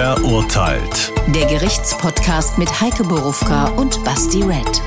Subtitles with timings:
[0.00, 1.12] Verurteilt.
[1.34, 4.80] Der Gerichtspodcast mit Heike Borufka und Basti Red.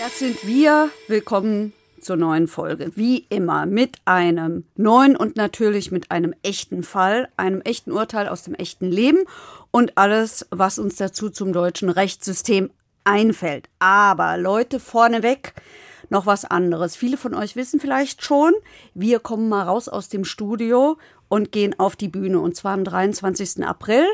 [0.00, 0.90] Das sind wir.
[1.06, 2.90] Willkommen zur neuen Folge.
[2.96, 8.42] Wie immer mit einem neuen und natürlich mit einem echten Fall, einem echten Urteil aus
[8.42, 9.20] dem echten Leben
[9.70, 12.70] und alles, was uns dazu zum deutschen Rechtssystem
[13.04, 13.68] einfällt.
[13.78, 15.54] Aber Leute, vorneweg
[16.08, 16.96] noch was anderes.
[16.96, 18.52] Viele von euch wissen vielleicht schon,
[18.94, 20.98] wir kommen mal raus aus dem Studio
[21.30, 22.40] und gehen auf die Bühne.
[22.40, 23.64] Und zwar am 23.
[23.64, 24.04] April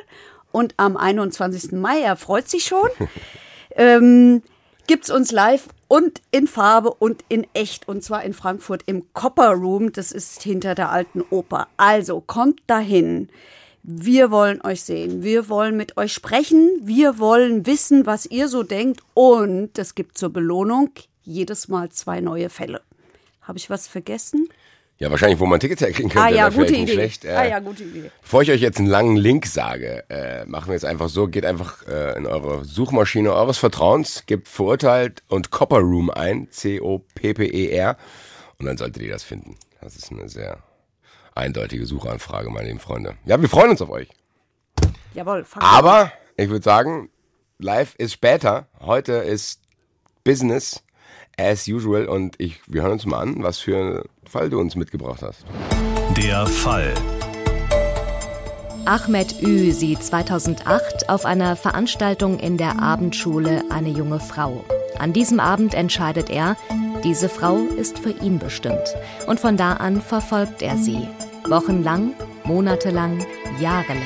[0.52, 1.72] und am 21.
[1.72, 2.00] Mai.
[2.00, 2.88] Er freut sich schon.
[3.74, 4.42] ähm,
[4.86, 7.88] gibt's uns live und in Farbe und in echt.
[7.88, 9.90] Und zwar in Frankfurt im Copper Room.
[9.92, 11.66] Das ist hinter der alten Oper.
[11.76, 13.28] Also kommt dahin.
[13.82, 15.22] Wir wollen euch sehen.
[15.22, 16.70] Wir wollen mit euch sprechen.
[16.82, 19.00] Wir wollen wissen, was ihr so denkt.
[19.14, 20.90] Und es gibt zur Belohnung
[21.22, 22.82] jedes Mal zwei neue Fälle.
[23.40, 24.48] Habe ich was vergessen?
[24.98, 26.26] Ja, wahrscheinlich, wo man Tickets herkriegen könnte.
[26.26, 26.92] Ah ja, gute Idee.
[26.92, 27.24] Schlecht.
[27.26, 28.10] Äh, ah ja, gute Idee.
[28.22, 31.44] Bevor ich euch jetzt einen langen Link sage, äh, machen wir es einfach so, geht
[31.44, 37.96] einfach äh, in eure Suchmaschine eures Vertrauens, gebt verurteilt und Copper Room ein, C-O-P-P-E-R,
[38.58, 39.56] und dann solltet ihr das finden.
[39.82, 40.62] Das ist eine sehr
[41.34, 43.16] eindeutige Suchanfrage, meine lieben Freunde.
[43.26, 44.08] Ja, wir freuen uns auf euch.
[45.12, 47.10] Jawohl, fang Aber ich würde sagen,
[47.58, 48.66] live ist später.
[48.80, 49.60] Heute ist
[50.24, 50.82] Business
[51.38, 55.22] as usual und ich, wir hören uns mal an, was für Fall du uns mitgebracht
[55.22, 55.44] hast.
[56.16, 56.92] Der Fall.
[58.84, 64.64] Ahmed Ü sieht 2008 auf einer Veranstaltung in der Abendschule eine junge Frau.
[64.98, 66.56] An diesem Abend entscheidet er,
[67.02, 68.94] diese Frau ist für ihn bestimmt.
[69.26, 71.08] Und von da an verfolgt er sie.
[71.48, 73.24] Wochenlang, monatelang,
[73.60, 74.02] jahrelang.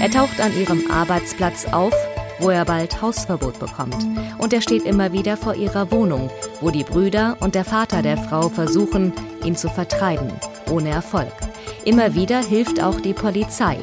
[0.00, 1.94] Er taucht an ihrem Arbeitsplatz auf,
[2.38, 3.96] wo er bald Hausverbot bekommt.
[4.38, 8.16] Und er steht immer wieder vor ihrer Wohnung, wo die Brüder und der Vater der
[8.16, 9.12] Frau versuchen,
[9.48, 10.30] ihn zu vertreiben,
[10.70, 11.32] ohne Erfolg.
[11.84, 13.78] Immer wieder hilft auch die Polizei.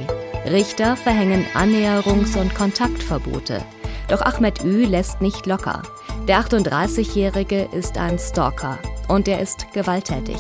[0.46, 3.64] Richter verhängen Annäherungs- und Kontaktverbote.
[4.08, 5.82] Doch Ahmed Ü lässt nicht locker.
[6.28, 8.78] Der 38-Jährige ist ein Stalker
[9.08, 10.38] und er ist gewalttätig.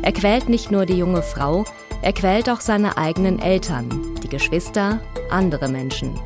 [0.00, 1.64] Er quält nicht nur die junge Frau,
[2.00, 5.00] er quält auch seine eigenen Eltern, die Geschwister,
[5.30, 6.18] andere Menschen.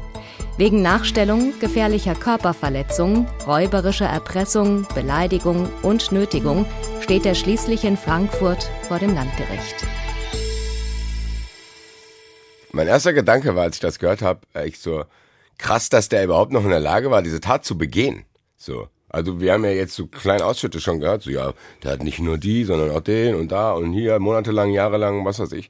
[0.59, 6.65] Wegen Nachstellung, gefährlicher Körperverletzung, räuberischer Erpressung, Beleidigung und Nötigung
[7.03, 9.87] steht er schließlich in Frankfurt vor dem Landgericht.
[12.73, 15.05] Mein erster Gedanke war, als ich das gehört habe, echt so
[15.59, 18.25] krass, dass der überhaupt noch in der Lage war, diese Tat zu begehen.
[18.57, 18.89] So.
[19.11, 21.53] Also wir haben ja jetzt so kleine Ausschnitte schon gehört, so ja,
[21.83, 25.39] der hat nicht nur die, sondern auch den und da und hier, monatelang, jahrelang, was
[25.39, 25.69] weiß ich.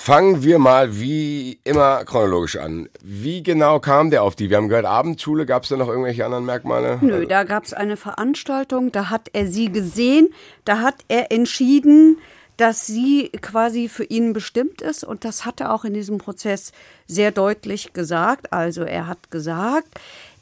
[0.00, 2.88] Fangen wir mal wie immer chronologisch an.
[3.02, 4.48] Wie genau kam der auf die?
[4.48, 6.98] Wir haben gehört, Abendschule, gab es da noch irgendwelche anderen Merkmale?
[7.02, 10.28] Nö, da gab es eine Veranstaltung, da hat er sie gesehen,
[10.64, 12.18] da hat er entschieden,
[12.56, 16.70] dass sie quasi für ihn bestimmt ist und das hat er auch in diesem Prozess
[17.08, 18.52] sehr deutlich gesagt.
[18.52, 19.88] Also er hat gesagt,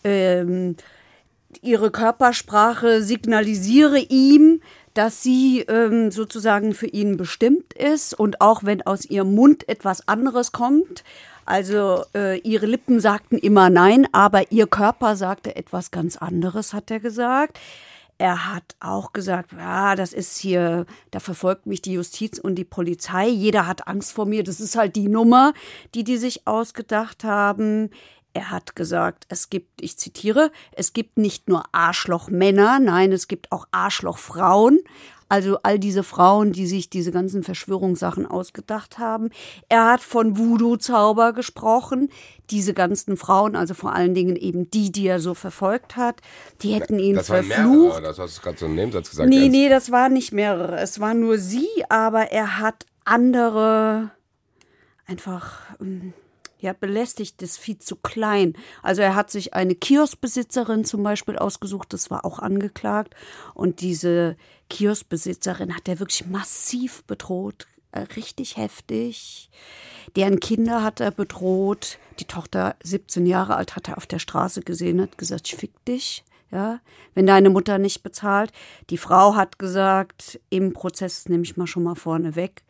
[0.05, 0.77] ähm,
[1.63, 4.61] ihre Körpersprache signalisiere ihm,
[4.97, 10.09] dass sie ähm, sozusagen für ihn bestimmt ist und auch wenn aus ihrem Mund etwas
[10.09, 11.05] anderes kommt,
[11.45, 16.91] also äh, ihre Lippen sagten immer nein, aber ihr Körper sagte etwas ganz anderes, hat
[16.91, 17.59] er gesagt.
[18.19, 22.65] Er hat auch gesagt, ja, das ist hier, da verfolgt mich die Justiz und die
[22.65, 23.29] Polizei.
[23.29, 24.43] Jeder hat Angst vor mir.
[24.43, 25.53] Das ist halt die Nummer,
[25.95, 27.91] die die sich ausgedacht haben.
[28.37, 33.51] Er hat gesagt, es gibt, ich zitiere, es gibt nicht nur Arschlochmänner, nein, es gibt
[33.51, 34.81] auch Arschlochfrauen.
[35.31, 39.31] Also all diese Frauen, die sich diese ganzen Verschwörungssachen ausgedacht haben.
[39.71, 42.11] Er hat von Voodoo-Zauber gesprochen.
[42.51, 46.21] Diese ganzen Frauen, also vor allen Dingen eben die, die er so verfolgt hat,
[46.61, 47.57] die hätten ihn das verflucht.
[47.57, 49.31] mehrere, das hast du gerade so einen Nebensatz gesagt.
[49.31, 49.51] Nee, Ernst.
[49.53, 50.79] nee, das waren nicht mehrere.
[50.79, 54.11] Es waren nur sie, aber er hat andere
[55.07, 56.13] einfach ähm,
[56.67, 58.55] ja, belästigt, das viel zu klein.
[58.83, 63.15] Also er hat sich eine Kioskbesitzerin zum Beispiel ausgesucht, das war auch angeklagt.
[63.55, 64.37] Und diese
[64.69, 69.49] Kioskbesitzerin hat er wirklich massiv bedroht, äh, richtig heftig.
[70.17, 71.99] Deren Kinder hat er bedroht.
[72.19, 75.85] Die Tochter, 17 Jahre alt, hat er auf der Straße gesehen, hat gesagt, ich fick
[75.85, 76.25] dich.
[76.53, 76.81] Ja,
[77.15, 78.53] wenn deine Mutter nicht bezahlt.
[78.91, 82.63] Die Frau hat gesagt, im Prozess nehme ich mal schon mal vorne weg.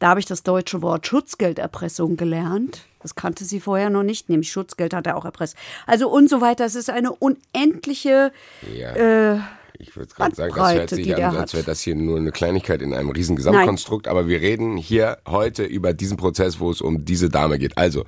[0.00, 2.86] Da habe ich das deutsche Wort Schutzgelderpressung gelernt.
[3.00, 5.56] Das kannte sie vorher noch nicht, nämlich Schutzgeld hat er auch erpresst.
[5.86, 6.64] Also und so weiter.
[6.64, 8.32] Es ist eine unendliche
[8.74, 9.34] Ja.
[9.34, 9.40] äh,
[9.78, 12.82] Ich würde gerade sagen, das hört sich an, als wäre das hier nur eine Kleinigkeit
[12.82, 14.08] in einem riesen Gesamtkonstrukt.
[14.08, 17.78] Aber wir reden hier heute über diesen Prozess, wo es um diese Dame geht.
[17.78, 18.04] Also,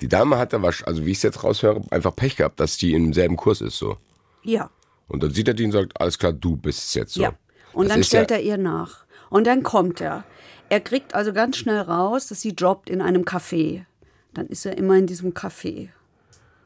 [0.00, 3.12] die Dame hatte, also wie ich es jetzt raushöre, einfach Pech gehabt, dass die im
[3.12, 3.76] selben Kurs ist.
[3.78, 3.96] so.
[4.42, 4.70] ja,
[5.08, 7.22] Und dann sieht er die und sagt, alles klar, du bist es jetzt so.
[7.22, 7.32] ja.
[7.72, 9.04] Und Das dann stellt ja, er ihr nach.
[9.28, 10.24] Und dann kommt er.
[10.70, 13.84] Er kriegt also ganz schnell raus, dass sie jobbt in einem Café.
[14.32, 15.88] Dann ist er immer in diesem Café.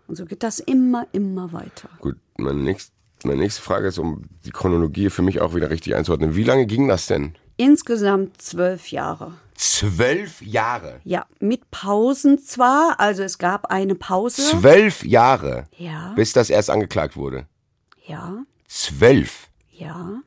[0.06, 1.89] Und so geht das immer, immer weiter.
[2.01, 2.93] Gut, meine nächste,
[3.25, 6.37] meine nächste Frage ist, um die Chronologie für mich auch wieder richtig einzuordnen.
[6.37, 7.35] Wie lange ging das denn?
[7.56, 9.33] Insgesamt zwölf Jahre.
[9.55, 11.01] Zwölf Jahre.
[11.05, 14.43] Ja, mit Pausen zwar, also es gab eine Pause.
[14.43, 15.67] Zwölf Jahre.
[15.79, 16.12] Ja.
[16.15, 17.47] Bis das erst angeklagt wurde.
[18.06, 19.49] Ja, Zwölf.
[19.71, 20.21] ja.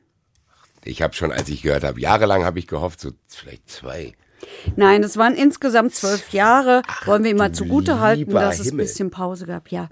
[0.88, 4.14] Ich habe schon, als ich gehört habe, jahrelang habe ich gehofft, so vielleicht zwei.
[4.76, 6.82] Nein, es waren insgesamt zwölf Jahre.
[7.04, 8.86] Wollen wir du zugute halten, dass es ein Himmel.
[8.86, 9.70] bisschen Pause gab.
[9.70, 9.88] Ja,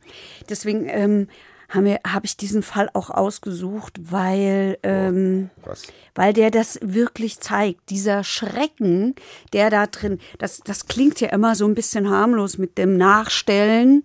[0.49, 1.29] deswegen ähm,
[1.69, 5.83] habe ich diesen Fall auch ausgesucht, weil ähm, Was?
[6.15, 7.91] weil der das wirklich zeigt.
[7.91, 9.15] Dieser Schrecken,
[9.53, 14.03] der da drin, das, das klingt ja immer so ein bisschen harmlos mit dem Nachstellen,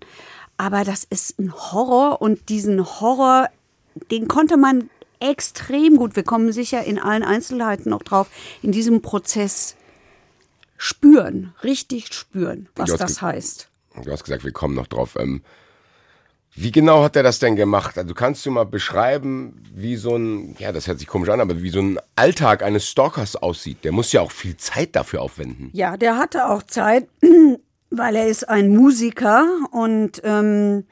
[0.58, 3.48] aber das ist ein Horror und diesen Horror,
[4.10, 4.90] den konnte man
[5.22, 8.28] extrem gut, wir kommen sicher in allen Einzelheiten noch drauf,
[8.62, 9.76] in diesem Prozess
[10.76, 13.68] spüren, richtig spüren, was das heißt.
[14.02, 15.16] Du hast gesagt, wir kommen noch drauf.
[15.18, 15.42] Ähm,
[16.54, 17.96] wie genau hat er das denn gemacht?
[17.96, 21.62] Also kannst du mal beschreiben, wie so ein, ja, das hört sich komisch an, aber
[21.62, 23.84] wie so ein Alltag eines Stalkers aussieht?
[23.84, 25.70] Der muss ja auch viel Zeit dafür aufwenden.
[25.72, 27.08] Ja, der hatte auch Zeit,
[27.90, 30.84] weil er ist ein Musiker und ähm,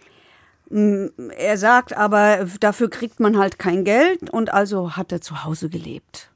[0.70, 5.68] er sagt aber, dafür kriegt man halt kein Geld und also hat er zu Hause
[5.68, 6.30] gelebt.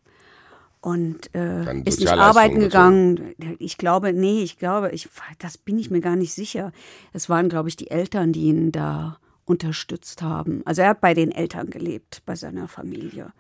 [0.81, 3.35] Und äh, ist nicht arbeiten gegangen.
[3.59, 5.09] Ich glaube, nee, ich glaube, ich,
[5.39, 6.73] das bin ich mir gar nicht sicher.
[7.15, 10.63] Es waren, glaube ich, die Eltern, die ihn da unterstützt haben.
[10.67, 13.33] Also er hat bei den Eltern gelebt, bei seiner Familie.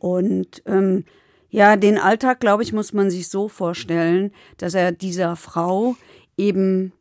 [0.00, 1.04] Und ähm,
[1.50, 5.96] ja, den Alltag, glaube ich, muss man sich so vorstellen, dass er dieser Frau
[6.36, 6.92] eben,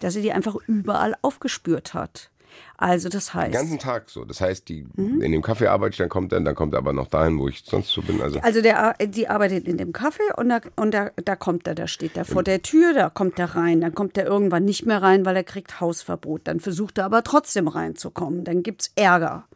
[0.00, 2.30] dass er die einfach überall aufgespürt hat.
[2.78, 4.24] Also das Den heißt, ganzen Tag so.
[4.24, 5.20] Das heißt, die Mhm.
[5.22, 7.48] in dem Kaffee arbeite ich, dann kommt er, dann kommt er aber noch dahin, wo
[7.48, 8.20] ich sonst so bin.
[8.20, 11.74] Also also der, die arbeitet in dem Kaffee und, da, und da, da kommt er,
[11.74, 14.84] da steht er vor der Tür, da kommt er rein, dann kommt er irgendwann nicht
[14.84, 16.42] mehr rein, weil er kriegt Hausverbot.
[16.44, 19.46] Dann versucht er aber trotzdem reinzukommen, dann gibt's Ärger.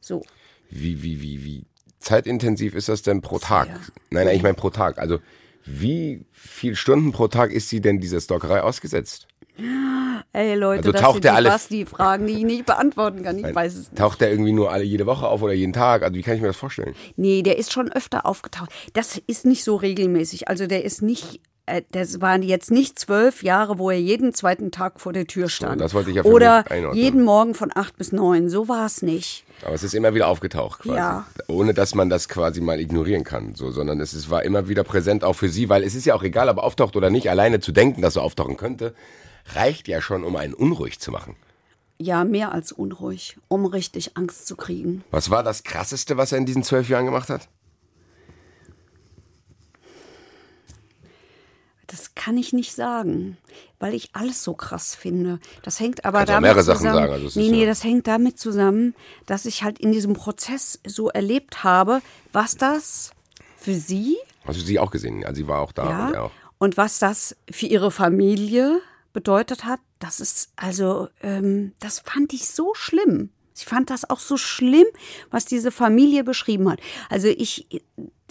[0.00, 0.22] So.
[0.70, 1.64] wie, wie, wie, wie
[2.00, 3.68] zeitintensiv ist das denn pro Tag?
[4.10, 4.98] Nein, nein, ich meine pro Tag.
[4.98, 5.18] Also
[5.64, 9.26] wie viel Stunden pro Tag ist sie denn dieser Stalkerei ausgesetzt?
[10.32, 13.38] Ey Leute, Also das taucht sind der die alle- Basti-Fragen, die ich nicht beantworten kann.
[13.38, 13.96] Ich weiß es nicht.
[13.98, 16.02] Taucht der irgendwie nur alle jede Woche auf oder jeden Tag?
[16.02, 16.94] Also wie kann ich mir das vorstellen?
[17.16, 18.70] Nee, der ist schon öfter aufgetaucht.
[18.92, 20.48] Das ist nicht so regelmäßig.
[20.48, 24.70] Also der ist nicht, äh, das waren jetzt nicht zwölf Jahre, wo er jeden zweiten
[24.70, 25.80] Tag vor der Tür stand.
[25.80, 26.64] das wollte ich ja für Oder
[26.94, 28.48] jeden Morgen von acht bis neun.
[28.50, 29.44] So war es nicht.
[29.64, 30.96] Aber es ist immer wieder aufgetaucht quasi.
[30.96, 31.26] Ja.
[31.48, 33.56] Ohne dass man das quasi mal ignorieren kann.
[33.56, 36.14] So, sondern es ist, war immer wieder präsent auch für sie, weil es ist ja
[36.14, 37.28] auch egal, ob er auftaucht oder nicht.
[37.28, 38.94] Alleine zu denken, dass er auftauchen könnte,
[39.54, 41.36] reicht ja schon, um einen unruhig zu machen.
[42.00, 45.02] Ja, mehr als unruhig, um richtig Angst zu kriegen.
[45.10, 47.48] Was war das krasseste, was er in diesen zwölf Jahren gemacht hat?
[51.88, 53.38] Das kann ich nicht sagen,
[53.78, 55.40] weil ich alles so krass finde.
[55.62, 56.94] Das hängt aber Kannst damit mehrere Sachen zusammen.
[57.08, 58.94] sagen, also nee, nee, das hängt damit zusammen,
[59.26, 62.02] dass ich halt in diesem Prozess so erlebt habe,
[62.32, 63.12] was das
[63.56, 65.24] für sie Hast du sie auch gesehen?
[65.24, 66.22] Also sie war auch da und er Ja.
[66.24, 66.32] auch.
[66.58, 68.80] Und was das für ihre Familie
[69.12, 73.30] bedeutet hat, das ist also, ähm, das fand ich so schlimm.
[73.56, 74.86] Ich fand das auch so schlimm,
[75.30, 76.78] was diese Familie beschrieben hat.
[77.10, 77.82] Also ich,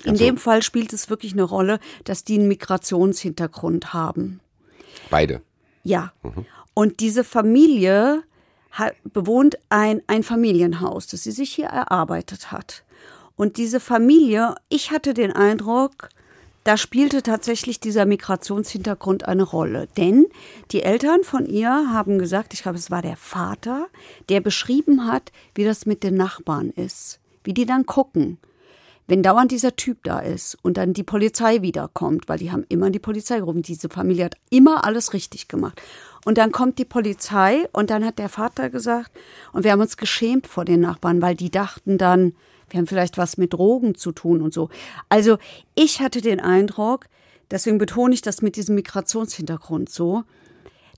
[0.05, 4.39] in dem Fall spielt es wirklich eine Rolle, dass die einen Migrationshintergrund haben.
[5.09, 5.41] Beide.
[5.83, 6.13] Ja.
[6.73, 8.23] Und diese Familie
[8.71, 12.83] hat, bewohnt ein, ein Familienhaus, das sie sich hier erarbeitet hat.
[13.35, 16.09] Und diese Familie, ich hatte den Eindruck,
[16.67, 19.87] da spielte tatsächlich dieser Migrationshintergrund eine Rolle.
[19.95, 20.25] Denn
[20.71, 23.87] die Eltern von ihr haben gesagt, ich glaube, es war der Vater,
[24.27, 27.21] der beschrieben hat, wie das mit den Nachbarn ist.
[27.45, 28.37] Wie die dann gucken
[29.07, 32.89] wenn dauernd dieser Typ da ist und dann die Polizei wiederkommt, weil die haben immer
[32.89, 33.61] die Polizei gerufen.
[33.61, 35.81] Diese Familie hat immer alles richtig gemacht.
[36.25, 39.11] Und dann kommt die Polizei und dann hat der Vater gesagt,
[39.53, 42.33] und wir haben uns geschämt vor den Nachbarn, weil die dachten dann,
[42.69, 44.69] wir haben vielleicht was mit Drogen zu tun und so.
[45.09, 45.37] Also
[45.75, 47.07] ich hatte den Eindruck,
[47.49, 50.23] deswegen betone ich das mit diesem Migrationshintergrund so,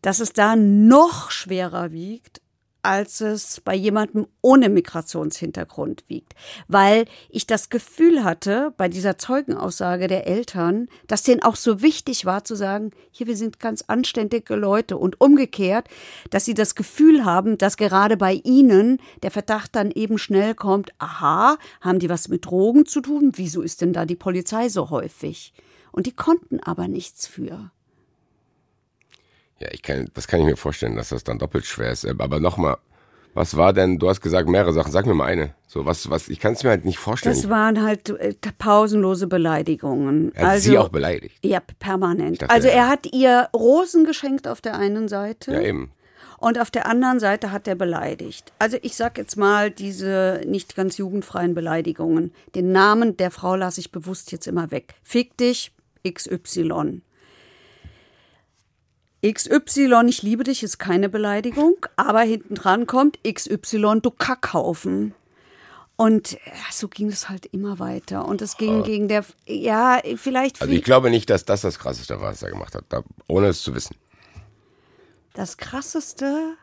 [0.02, 2.42] dass es da noch schwerer wiegt,
[2.82, 6.34] als es bei jemandem ohne Migrationshintergrund wiegt.
[6.68, 12.26] Weil ich das Gefühl hatte, bei dieser Zeugenaussage der Eltern, dass denen auch so wichtig
[12.26, 14.98] war zu sagen, hier, wir sind ganz anständige Leute.
[14.98, 15.88] Und umgekehrt,
[16.30, 20.92] dass sie das Gefühl haben, dass gerade bei ihnen der Verdacht dann eben schnell kommt,
[21.00, 23.32] aha, haben die was mit Drogen zu tun?
[23.36, 25.54] Wieso ist denn da die Polizei so häufig?
[25.92, 27.72] Und die konnten aber nichts für.
[29.60, 32.06] Ja, ich kann, das kann ich mir vorstellen, dass das dann doppelt schwer ist.
[32.06, 32.78] Aber nochmal,
[33.34, 35.54] Was war denn, du hast gesagt mehrere Sachen, sag mir mal eine.
[35.68, 37.36] So, was, was, ich kann es mir halt nicht vorstellen.
[37.36, 40.34] Das waren halt äh, pausenlose Beleidigungen.
[40.34, 41.38] er hat also, sie auch beleidigt.
[41.44, 42.42] Ja, permanent.
[42.42, 45.54] dachte, also er hat ihr Rosen geschenkt auf der einen Seite.
[45.54, 45.92] Ja, eben.
[46.40, 48.54] Und auf der anderen Seite hat er beleidigt.
[48.60, 52.34] Also ich sag jetzt mal diese nicht ganz jugendfreien Beleidigungen.
[52.56, 54.96] Den Namen der Frau lasse ich bewusst jetzt immer weg.
[55.04, 55.74] Fick dich,
[56.08, 57.02] XY.
[59.26, 65.14] XY, ich liebe dich, ist keine Beleidigung, aber hinten dran kommt XY, du Kackhaufen.
[65.98, 68.26] Und ja, so ging es halt immer weiter.
[68.26, 72.22] Und es ging gegen der, ja, vielleicht Also ich glaube nicht, dass das das Krasseste
[72.22, 73.98] war, was er gemacht hat, da, ohne es zu wissen.
[75.34, 76.56] das Krasseste.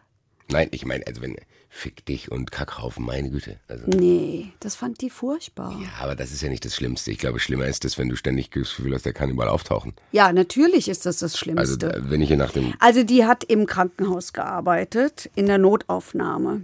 [0.49, 1.37] Nein, ich meine, also wenn,
[1.77, 3.59] fick dich und Kackhaufen, meine Güte.
[3.69, 5.79] Also, Nee, das fand die furchtbar.
[5.81, 7.11] ja, aber das ist ja nicht das Schlimmste.
[7.11, 9.95] Ich glaube, schlimmer ist es, wenn du ständig das Gefühl hast, der kann überall auftauchen.
[10.13, 11.79] Ja, natürlich ist das das Also, Schlimmste.
[11.79, 16.63] da- wenn ich hier nach dem, Also die hat im Krankenhaus gearbeitet, in der Notaufnahme.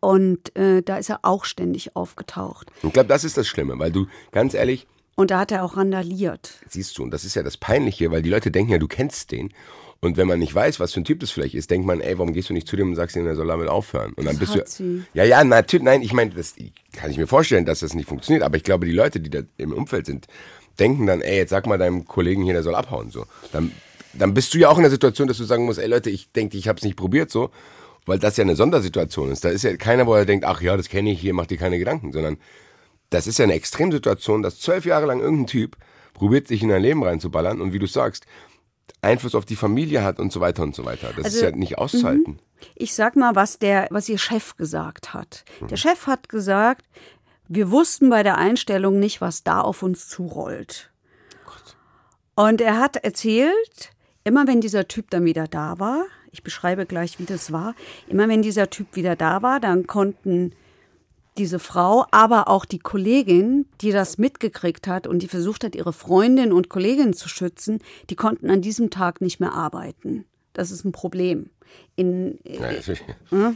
[0.00, 2.70] Und äh, da ist er auch ständig aufgetaucht.
[2.82, 5.76] ich glaube, das ist das Schlimme, weil du, ganz ehrlich, Und da hat er auch
[5.76, 6.52] randaliert.
[6.68, 9.32] siehst du, und das ist ja das Peinliche, weil die Leute denken ja, du kennst
[9.32, 9.52] den.
[10.04, 12.18] Und wenn man nicht weiß, was für ein Typ das vielleicht ist, denkt man, ey,
[12.18, 14.12] warum gehst du nicht zu dem und sagst ihm, er soll damit aufhören?
[14.14, 14.84] Und dann Das bist du.
[14.84, 15.02] sie.
[15.14, 16.54] Ja, ja, natürlich, nein, ich meine, das
[16.92, 19.40] kann ich mir vorstellen, dass das nicht funktioniert, aber ich glaube, die Leute, die da
[19.56, 20.26] im Umfeld sind,
[20.78, 23.10] denken dann, ey, jetzt sag mal deinem Kollegen hier, der soll abhauen.
[23.10, 23.26] So.
[23.52, 23.72] Dann,
[24.12, 26.30] dann bist du ja auch in der Situation, dass du sagen musst, ey Leute, ich
[26.32, 27.50] denke, ich habe es nicht probiert, so,
[28.06, 29.44] weil das ja eine Sondersituation ist.
[29.44, 31.58] Da ist ja keiner, wo er denkt, ach ja, das kenne ich, hier mach dir
[31.58, 32.36] keine Gedanken, sondern
[33.10, 35.76] das ist ja eine Extremsituation, dass zwölf Jahre lang irgendein Typ
[36.12, 38.26] probiert, sich in dein Leben reinzuballern und wie du sagst,
[39.00, 41.08] Einfluss auf die Familie hat und so weiter und so weiter.
[41.16, 42.38] Das ist Also, ja nicht auszuhalten.
[42.74, 45.44] Ich sag mal, was der, was ihr Chef gesagt hat.
[45.68, 46.86] Der Chef hat gesagt,
[47.48, 50.90] wir wussten bei der Einstellung nicht, was da auf uns zurollt.
[52.34, 53.90] Und er hat erzählt,
[54.24, 57.74] immer wenn dieser Typ dann wieder da war, ich beschreibe gleich, wie das war,
[58.08, 60.52] immer wenn dieser Typ wieder da war, dann konnten
[61.38, 65.92] diese Frau, aber auch die Kollegin, die das mitgekriegt hat und die versucht hat, ihre
[65.92, 70.24] Freundin und Kollegin zu schützen, die konnten an diesem Tag nicht mehr arbeiten.
[70.52, 71.50] Das ist ein Problem.
[71.96, 73.52] In äh, äh,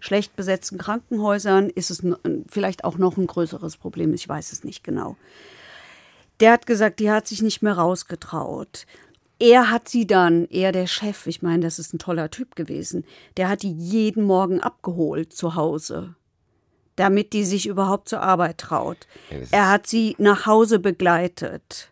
[0.00, 2.02] schlecht besetzten Krankenhäusern ist es
[2.48, 4.12] vielleicht auch noch ein größeres Problem.
[4.12, 5.16] Ich weiß es nicht genau.
[6.40, 8.86] Der hat gesagt, die hat sich nicht mehr rausgetraut.
[9.38, 13.04] Er hat sie dann, er der Chef, ich meine, das ist ein toller Typ gewesen,
[13.36, 16.14] der hat die jeden Morgen abgeholt zu Hause,
[17.02, 18.98] damit die sich überhaupt zur Arbeit traut.
[19.30, 21.90] Ja, Er hat sie nach Hause begleitet.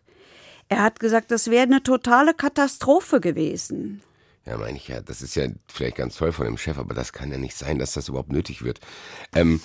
[0.69, 4.01] Er hat gesagt, das wäre eine totale Katastrophe gewesen.
[4.45, 7.11] Ja, meine ich ja, das ist ja vielleicht ganz toll von dem Chef, aber das
[7.11, 8.79] kann ja nicht sein, dass das überhaupt nötig wird.
[9.35, 9.59] Ähm,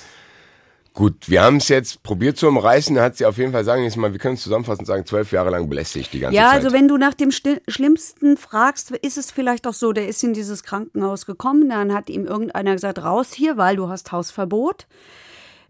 [0.92, 3.96] gut, wir haben es jetzt probiert zu umreißen, hat sie auf jeden Fall sagen, jetzt
[3.96, 6.64] mal, wir können es zusammenfassen und sagen, zwölf Jahre lang belästigt die ganze Ja, Zeit.
[6.64, 10.22] also wenn du nach dem Sti- Schlimmsten fragst, ist es vielleicht auch so, der ist
[10.24, 14.86] in dieses Krankenhaus gekommen, dann hat ihm irgendeiner gesagt, raus hier, weil du hast Hausverbot.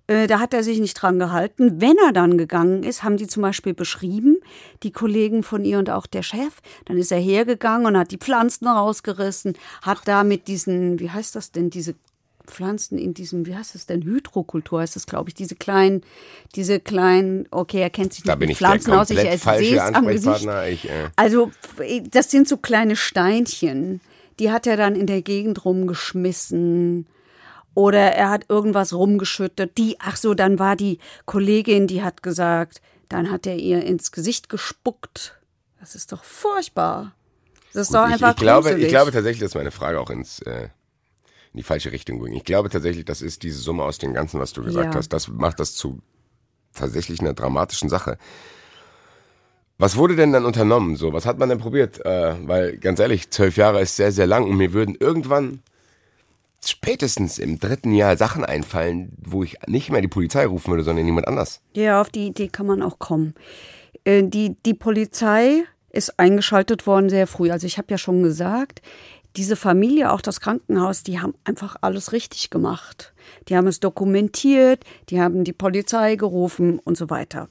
[0.07, 1.81] Äh, Da hat er sich nicht dran gehalten.
[1.81, 4.37] Wenn er dann gegangen ist, haben die zum Beispiel beschrieben,
[4.83, 8.19] die Kollegen von ihr und auch der Chef, dann ist er hergegangen und hat die
[8.19, 11.95] Pflanzen rausgerissen, hat da mit diesen, wie heißt das denn, diese
[12.47, 16.03] Pflanzen in diesem, wie heißt das denn, Hydrokultur heißt das, glaube ich, diese kleinen,
[16.55, 19.95] diese kleinen, okay, er kennt sich da nicht bin mit Pflanzen aus, ich sehe es
[19.95, 20.47] am Gesicht.
[20.71, 21.51] Ich, äh, Also,
[22.11, 24.01] das sind so kleine Steinchen.
[24.39, 27.07] Die hat er dann in der Gegend rumgeschmissen.
[27.77, 29.77] Oder er hat irgendwas rumgeschüttet.
[29.77, 32.81] Die, ach so, dann war die Kollegin, die hat gesagt,
[33.11, 35.39] dann hat er ihr ins Gesicht gespuckt.
[35.79, 37.13] Das ist doch furchtbar.
[37.75, 38.85] Das ist doch ich, einfach ich, glaube, gruselig.
[38.85, 40.71] ich glaube tatsächlich, dass meine Frage auch ins, äh,
[41.53, 42.33] in die falsche Richtung ging.
[42.33, 44.99] Ich glaube tatsächlich, das ist diese Summe aus dem Ganzen, was du gesagt Ja.
[44.99, 45.11] hast.
[45.11, 46.01] Das macht das zu
[46.73, 48.17] tatsächlich einer dramatischen Sache.
[49.77, 50.97] Was wurde denn dann unternommen?
[50.97, 52.03] So, was hat man denn probiert?
[52.07, 55.61] Äh, weil ganz ehrlich, zwölf Jahre ist sehr, sehr lang und mir würden irgendwann
[56.71, 61.07] spätestens im dritten Jahr Sachen einfallen, wo ich nicht mehr die Polizei rufen würde, sondern
[61.07, 61.61] jemand anders.
[61.75, 63.35] Ja, auf die Idee kann man auch kommen.
[64.05, 67.51] Äh, Die, die Polizei ist eingeschaltet worden sehr früh.
[67.51, 68.83] Also ich habe ja schon gesagt,
[69.37, 73.13] diese Familie, auch das Krankenhaus, die haben einfach alles richtig gemacht.
[73.49, 77.49] Die haben es dokumentiert, die haben die Polizei gerufen und so weiter.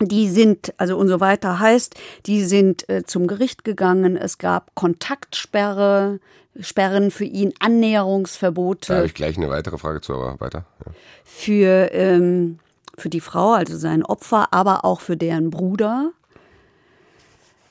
[0.00, 1.94] Die sind, also und so weiter heißt,
[2.26, 4.16] die sind äh, zum Gericht gegangen.
[4.16, 6.20] Es gab Kontaktsperre,
[6.60, 10.64] Sperren für ihn, Annäherungsverbote Da habe ich gleich eine weitere Frage zu, aber weiter.
[10.84, 10.92] Ja.
[11.24, 12.58] für, ähm,
[12.96, 16.12] für die Frau, also sein Opfer, aber auch für deren Bruder.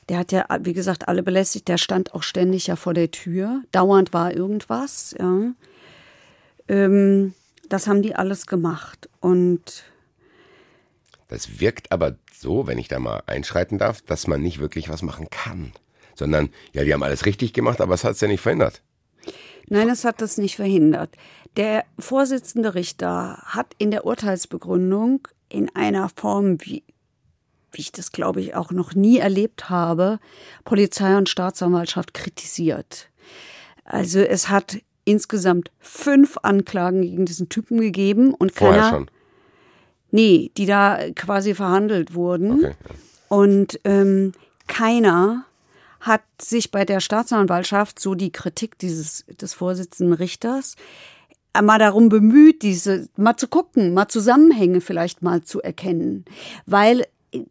[0.10, 1.68] Der hat ja, wie gesagt, alle belästigt.
[1.68, 3.64] Der stand auch ständig ja vor der Tür.
[3.72, 5.16] Dauernd war irgendwas.
[5.18, 5.54] Ja.
[6.68, 7.34] Ähm,
[7.70, 9.10] das haben die alles gemacht.
[9.20, 9.84] Und
[11.28, 15.02] Das wirkt aber so, wenn ich da mal einschreiten darf, dass man nicht wirklich was
[15.02, 15.72] machen kann.
[16.16, 18.82] Sondern, ja, die haben alles richtig gemacht, aber es hat es ja nicht verhindert.
[19.68, 21.16] nein, es hat das nicht verhindert.
[21.58, 26.84] Der Vorsitzende Richter hat in der Urteilsbegründung in einer Form, wie,
[27.72, 30.20] wie ich das glaube ich auch noch nie erlebt habe,
[30.66, 33.10] Polizei und Staatsanwaltschaft kritisiert.
[33.86, 39.12] Also es hat insgesamt fünf Anklagen gegen diesen Typen gegeben und Vorher keiner, schon.
[40.12, 42.66] nee, die da quasi verhandelt wurden.
[42.66, 42.74] Okay.
[43.30, 44.34] Und ähm,
[44.68, 45.46] keiner
[46.06, 50.76] hat sich bei der Staatsanwaltschaft so die Kritik dieses des Vorsitzenden Richters
[51.64, 56.26] mal darum bemüht, diese mal zu gucken, mal Zusammenhänge vielleicht mal zu erkennen,
[56.66, 57.06] weil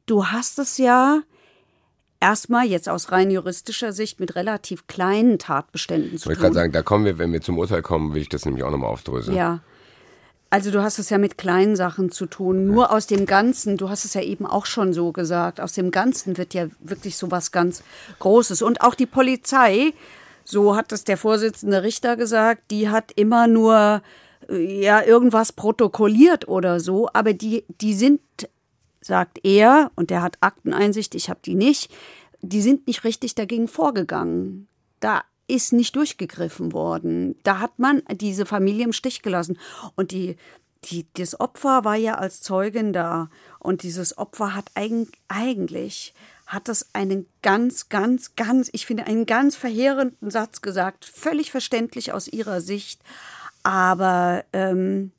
[0.06, 1.22] du hast es ja
[2.20, 6.60] erstmal jetzt aus rein juristischer Sicht mit relativ kleinen Tatbeständen Ich zu wollte gerade tun.
[6.60, 8.90] sagen, da kommen wir, wenn wir zum Urteil kommen, will ich das nämlich auch nochmal
[8.90, 9.36] aufdröseln.
[9.36, 9.60] Ja.
[10.54, 12.68] Also du hast es ja mit kleinen Sachen zu tun.
[12.68, 15.90] Nur aus dem Ganzen, du hast es ja eben auch schon so gesagt, aus dem
[15.90, 17.82] Ganzen wird ja wirklich so was ganz
[18.20, 18.62] Großes.
[18.62, 19.94] Und auch die Polizei,
[20.44, 24.00] so hat es der Vorsitzende Richter gesagt, die hat immer nur
[24.48, 28.20] äh, ja irgendwas protokolliert oder so, aber die, die sind,
[29.00, 31.90] sagt er, und der hat Akteneinsicht, ich habe die nicht,
[32.42, 34.68] die sind nicht richtig dagegen vorgegangen.
[35.00, 37.36] Da ist nicht durchgegriffen worden.
[37.42, 39.58] Da hat man diese Familie im Stich gelassen.
[39.94, 40.36] Und die,
[40.84, 43.28] die, das Opfer war ja als Zeugin da.
[43.58, 46.14] Und dieses Opfer hat eigen, eigentlich,
[46.46, 51.04] hat das einen ganz, ganz, ganz, ich finde, einen ganz verheerenden Satz gesagt.
[51.04, 53.00] Völlig verständlich aus ihrer Sicht.
[53.62, 55.12] Aber ähm,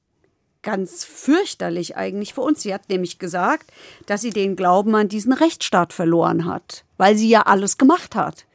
[0.65, 2.61] ganz fürchterlich eigentlich für uns.
[2.61, 3.71] Sie hat nämlich gesagt,
[4.07, 8.45] dass sie den Glauben an diesen Rechtsstaat verloren hat, weil sie ja alles gemacht hat.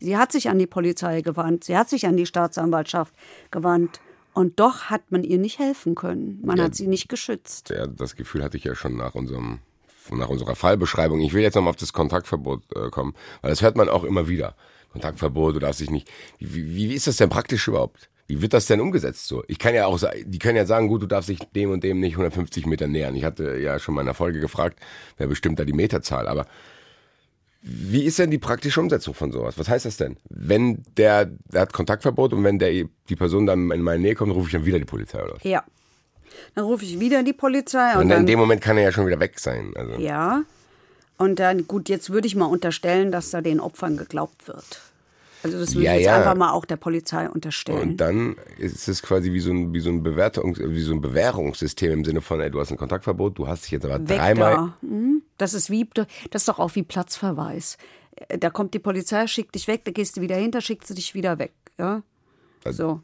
[0.00, 3.14] Sie hat sich an die Polizei gewandt, sie hat sich an die Staatsanwaltschaft
[3.50, 4.00] gewandt.
[4.32, 6.40] Und doch hat man ihr nicht helfen können.
[6.44, 6.64] Man Ja.
[6.64, 7.70] hat sie nicht geschützt.
[7.70, 9.58] Ja, das Gefühl hatte ich ja schon nach unserem
[10.12, 11.20] nach unserer Fallbeschreibung.
[11.20, 14.26] Ich will jetzt nochmal auf das Kontaktverbot äh, kommen, weil das hört man auch immer
[14.28, 14.56] wieder.
[14.92, 16.10] Kontaktverbot, du darfst dich nicht.
[16.40, 18.08] Wie, wie, wie ist das denn praktisch überhaupt?
[18.26, 19.44] Wie wird das denn umgesetzt so?
[19.46, 22.00] Ich kann ja auch, die können ja sagen, gut, du darfst dich dem und dem
[22.00, 23.14] nicht 150 Meter nähern.
[23.14, 24.80] Ich hatte ja schon mal in der Folge gefragt,
[25.16, 26.26] wer bestimmt da die Meterzahl.
[26.26, 26.46] Aber
[27.62, 29.58] wie ist denn die praktische Umsetzung von sowas?
[29.58, 30.16] Was heißt das denn?
[30.28, 32.70] Wenn der, der hat Kontaktverbot und wenn der,
[33.08, 35.36] die Person dann in meine Nähe kommt, rufe ich dann wieder die Polizei oder?
[35.42, 35.64] Ja.
[36.54, 38.92] Dann rufe ich wieder die Polizei und Und dann in dem Moment kann er ja
[38.92, 39.72] schon wieder weg sein.
[39.76, 40.00] Also.
[40.00, 40.42] Ja.
[41.18, 44.80] Und dann, gut, jetzt würde ich mal unterstellen, dass da den Opfern geglaubt wird.
[45.42, 46.16] Also das würde Ja, ich jetzt ja.
[46.18, 47.90] einfach mal auch der Polizei unterstellen.
[47.90, 51.00] Und dann ist es quasi wie so ein, wie so ein Bewertungs, wie so ein
[51.00, 54.18] Bewährungssystem im Sinne von, ey, du hast ein Kontaktverbot, du hast dich jetzt aber Weg
[54.18, 54.54] dreimal.
[54.54, 54.76] da.
[54.82, 55.22] Mhm.
[55.38, 57.78] Das ist wie, das ist doch auch wie Platzverweis.
[58.28, 60.94] Äh, Da kommt die Polizei, schickt dich weg, da gehst du wieder hinter, schickt sie
[60.94, 61.52] dich wieder weg.
[61.78, 62.02] Ja?
[62.68, 63.00] So.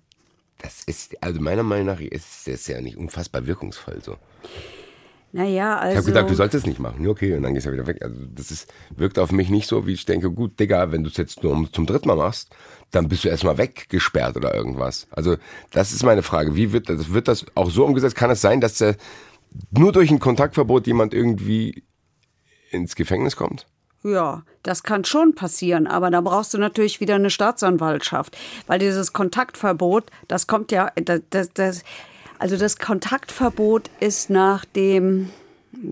[0.58, 4.16] Das ist, also meiner Meinung nach ist das ja nicht unfassbar wirkungsvoll so.
[5.36, 5.90] Naja, also.
[5.90, 7.06] Ich habe gesagt, du solltest es nicht machen.
[7.06, 7.98] Okay, und dann gehst du wieder weg.
[8.02, 11.10] Also das ist, wirkt auf mich nicht so, wie ich denke, gut, Digga, wenn du
[11.10, 12.56] es jetzt nur um- zum dritten Mal machst,
[12.90, 15.06] dann bist du erstmal weggesperrt oder irgendwas.
[15.10, 15.36] Also
[15.72, 16.56] das ist meine Frage.
[16.56, 18.16] Wie wird das, wird das auch so umgesetzt?
[18.16, 18.96] Kann es sein, dass der,
[19.70, 21.84] nur durch ein Kontaktverbot jemand irgendwie
[22.70, 23.66] ins Gefängnis kommt?
[24.02, 29.12] Ja, das kann schon passieren, aber da brauchst du natürlich wieder eine Staatsanwaltschaft, weil dieses
[29.12, 31.82] Kontaktverbot, das kommt ja, das, das
[32.38, 35.30] also das Kontaktverbot ist nach dem,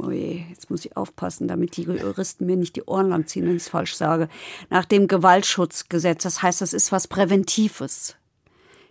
[0.01, 3.47] oh je, jetzt muss ich aufpassen, damit die Juristen mir nicht die Ohren lang ziehen,
[3.47, 4.29] wenn ich es falsch sage,
[4.71, 6.23] nach dem Gewaltschutzgesetz.
[6.23, 8.17] Das heißt, das ist was Präventives.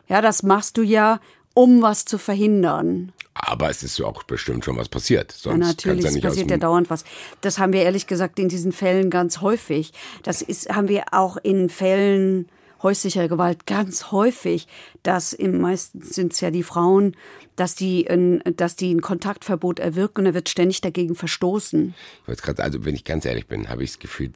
[0.08, 1.20] Ja, das machst du ja,
[1.54, 3.14] um was zu verhindern.
[3.36, 5.32] Aber es ist ja auch bestimmt schon was passiert.
[5.32, 7.04] Ja, Sonst natürlich, kann's ja es nicht aus passiert ja dauernd was.
[7.42, 9.94] Das haben wir ehrlich gesagt in diesen Fällen ganz häufig.
[10.22, 12.48] Das ist, haben wir auch in Fällen
[12.84, 14.68] häuslicher Gewalt ganz häufig,
[15.02, 17.16] dass im meistens sind es ja die Frauen,
[17.56, 21.94] dass die, ein, dass die ein Kontaktverbot erwirken und da wird ständig dagegen verstoßen.
[22.22, 24.34] Ich wollte grad, also wenn ich ganz ehrlich bin, habe ich das Gefühl,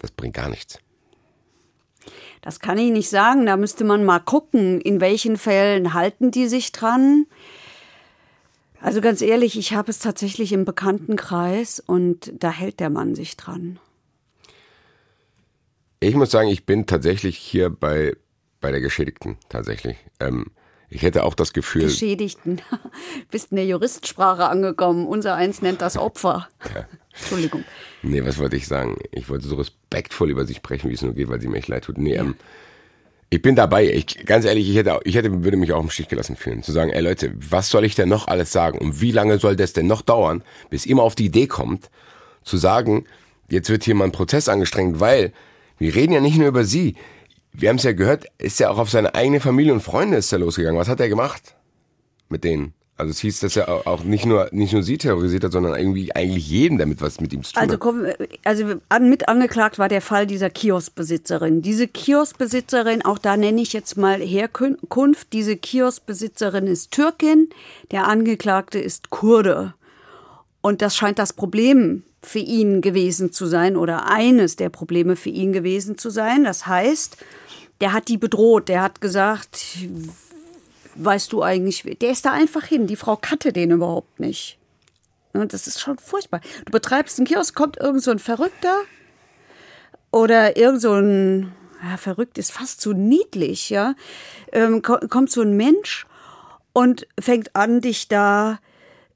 [0.00, 0.78] das bringt gar nichts.
[2.42, 3.46] Das kann ich nicht sagen.
[3.46, 7.26] Da müsste man mal gucken, in welchen Fällen halten die sich dran.
[8.80, 13.36] Also ganz ehrlich, ich habe es tatsächlich im Bekanntenkreis und da hält der Mann sich
[13.36, 13.78] dran.
[16.00, 18.16] Ich muss sagen, ich bin tatsächlich hier bei,
[18.62, 19.98] bei der Geschädigten, tatsächlich.
[20.18, 20.46] Ähm,
[20.88, 22.62] ich hätte auch das Gefühl, Geschädigten.
[23.30, 25.06] Bist in der Juristsprache angekommen.
[25.06, 26.48] Unser eins nennt das Opfer.
[27.12, 27.64] Entschuldigung.
[28.02, 28.96] nee, was wollte ich sagen?
[29.12, 31.68] Ich wollte so respektvoll über sie sprechen, wie es nur geht, weil sie mir echt
[31.68, 31.98] leid tut.
[31.98, 32.34] Nee, ähm,
[33.28, 33.86] ich bin dabei.
[33.88, 36.62] Ich, ganz ehrlich, ich hätte, ich hätte, würde mich auch im Stich gelassen fühlen.
[36.62, 38.78] Zu sagen, ey Leute, was soll ich denn noch alles sagen?
[38.78, 41.90] Und wie lange soll das denn noch dauern, bis mal auf die Idee kommt,
[42.42, 43.04] zu sagen,
[43.48, 45.32] jetzt wird hier mal ein Prozess angestrengt, weil
[45.80, 46.94] wir reden ja nicht nur über sie.
[47.52, 50.30] Wir haben es ja gehört, ist ja auch auf seine eigene Familie und Freunde ist
[50.32, 50.78] er losgegangen.
[50.78, 51.56] Was hat er gemacht
[52.28, 52.74] mit denen?
[52.96, 56.14] Also es hieß, dass er auch nicht nur, nicht nur sie terrorisiert hat, sondern irgendwie
[56.14, 57.80] eigentlich jeden, damit was mit ihm zu tun Also, hat.
[57.80, 58.04] komm,
[58.44, 61.62] also an, mit angeklagt war der Fall dieser Kioskbesitzerin.
[61.62, 67.48] Diese Kioskbesitzerin, auch da nenne ich jetzt mal Herkunft, diese Kioskbesitzerin ist Türkin,
[67.90, 69.72] der Angeklagte ist Kurde.
[70.62, 75.30] Und das scheint das Problem für ihn gewesen zu sein oder eines der Probleme für
[75.30, 76.44] ihn gewesen zu sein.
[76.44, 77.16] Das heißt,
[77.80, 79.78] der hat die bedroht, der hat gesagt,
[80.96, 82.86] weißt du eigentlich, der ist da einfach hin.
[82.86, 84.58] Die Frau kannte den überhaupt nicht.
[85.32, 86.40] Und das ist schon furchtbar.
[86.66, 88.80] Du betreibst einen Kiosk, kommt irgend so ein Verrückter
[90.10, 93.94] oder irgend so ein, ja, verrückt ist fast zu niedlich, ja,
[94.52, 96.06] ähm, kommt so ein Mensch
[96.72, 98.58] und fängt an, dich da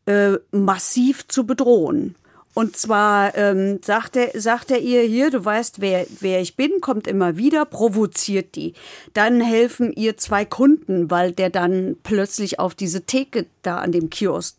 [0.06, 2.16] äh, massiv zu bedrohen.
[2.54, 6.80] Und zwar ähm, sagt, er, sagt er ihr hier, du weißt, wer, wer ich bin,
[6.80, 8.74] kommt immer wieder, provoziert die.
[9.12, 14.08] Dann helfen ihr zwei Kunden, weil der dann plötzlich auf diese Theke da an dem
[14.08, 14.56] Kiosk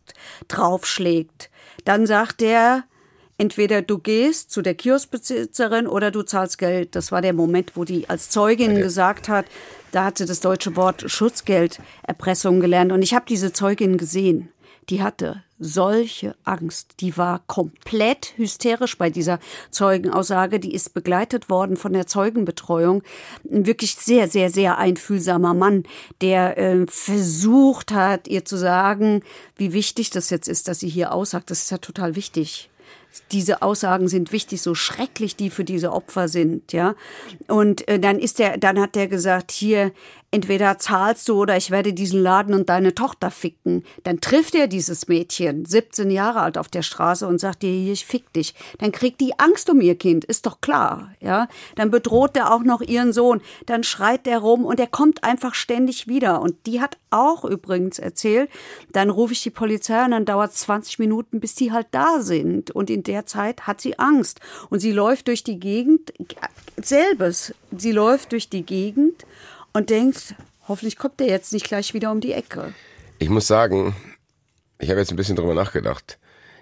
[0.49, 1.49] draufschlägt.
[1.85, 2.83] Dann sagt er,
[3.37, 6.95] entweder du gehst zu der Kioskbesitzerin oder du zahlst Geld.
[6.95, 8.81] Das war der Moment, wo die als Zeugin okay.
[8.81, 9.45] gesagt hat,
[9.93, 12.91] da hat sie das deutsche Wort Schutzgelderpressung gelernt.
[12.91, 14.49] Und ich habe diese Zeugin gesehen.
[14.89, 16.95] Die hatte solche Angst.
[16.99, 19.39] Die war komplett hysterisch bei dieser
[19.71, 20.59] Zeugenaussage.
[20.59, 23.03] Die ist begleitet worden von der Zeugenbetreuung.
[23.49, 25.83] Ein wirklich sehr, sehr, sehr einfühlsamer Mann,
[26.21, 29.23] der äh, versucht hat, ihr zu sagen,
[29.55, 31.49] wie wichtig das jetzt ist, dass sie hier aussagt.
[31.51, 32.69] Das ist ja total wichtig
[33.31, 36.95] diese Aussagen sind wichtig, so schrecklich die für diese Opfer sind, ja.
[37.47, 39.91] Und äh, dann ist der, dann hat der gesagt, hier,
[40.35, 43.85] entweder zahlst du oder ich werde diesen Laden und deine Tochter ficken.
[44.03, 48.05] Dann trifft er dieses Mädchen, 17 Jahre alt, auf der Straße und sagt hier, ich
[48.05, 48.53] fick dich.
[48.79, 51.47] Dann kriegt die Angst um ihr Kind, ist doch klar, ja.
[51.75, 53.39] Dann bedroht er auch noch ihren Sohn.
[53.65, 56.41] Dann schreit der rum und er kommt einfach ständig wieder.
[56.41, 58.49] Und die hat auch übrigens erzählt,
[58.91, 62.71] dann rufe ich die Polizei und dann dauert 20 Minuten, bis die halt da sind.
[62.71, 64.41] Und in der Zeit hat sie Angst.
[64.69, 66.11] Und sie läuft durch die Gegend,
[66.75, 69.25] selbes, sie läuft durch die Gegend
[69.75, 70.35] und denkt,
[70.69, 72.73] hoffentlich kommt der jetzt nicht gleich wieder um die Ecke.
[73.19, 73.93] Ich muss sagen,
[74.79, 76.17] ich habe jetzt ein bisschen drüber nachgedacht.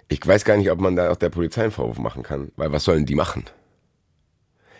[0.08, 2.72] Ich weiß gar nicht, ob man da auch der Polizei einen Vorwurf machen kann, weil
[2.72, 3.44] was sollen die machen?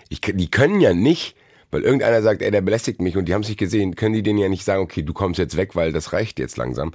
[0.09, 1.37] Ich, die können ja nicht,
[1.70, 4.40] weil irgendeiner sagt, ey, der belästigt mich und die haben sich gesehen, können die denen
[4.40, 6.92] ja nicht sagen, okay, du kommst jetzt weg, weil das reicht jetzt langsam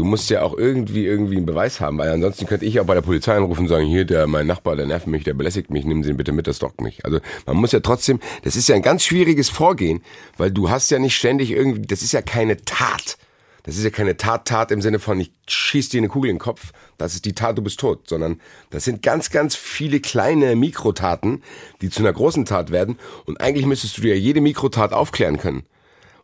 [0.00, 2.94] du musst ja auch irgendwie irgendwie einen Beweis haben, weil ansonsten könnte ich auch bei
[2.94, 5.84] der Polizei anrufen und sagen, hier, der, mein Nachbar, der nervt mich, der belästigt mich,
[5.84, 7.04] nimm sie bitte mit, das dockt mich.
[7.04, 10.00] Also man muss ja trotzdem, das ist ja ein ganz schwieriges Vorgehen,
[10.38, 13.18] weil du hast ja nicht ständig irgendwie, das ist ja keine Tat.
[13.64, 16.36] Das ist ja keine Tat, Tat im Sinne von, ich schieß dir eine Kugel in
[16.36, 20.00] den Kopf, das ist die Tat, du bist tot, sondern das sind ganz, ganz viele
[20.00, 21.42] kleine Mikrotaten,
[21.82, 25.64] die zu einer großen Tat werden und eigentlich müsstest du dir jede Mikrotat aufklären können,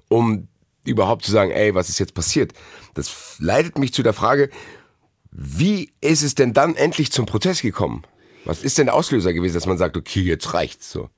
[0.08, 0.48] um
[0.86, 2.52] überhaupt zu sagen, ey, was ist jetzt passiert?
[2.94, 4.50] Das leitet mich zu der Frage,
[5.30, 8.02] wie ist es denn dann endlich zum Prozess gekommen?
[8.46, 11.10] Was ist denn der Auslöser gewesen, dass man sagt, okay, jetzt reicht's so?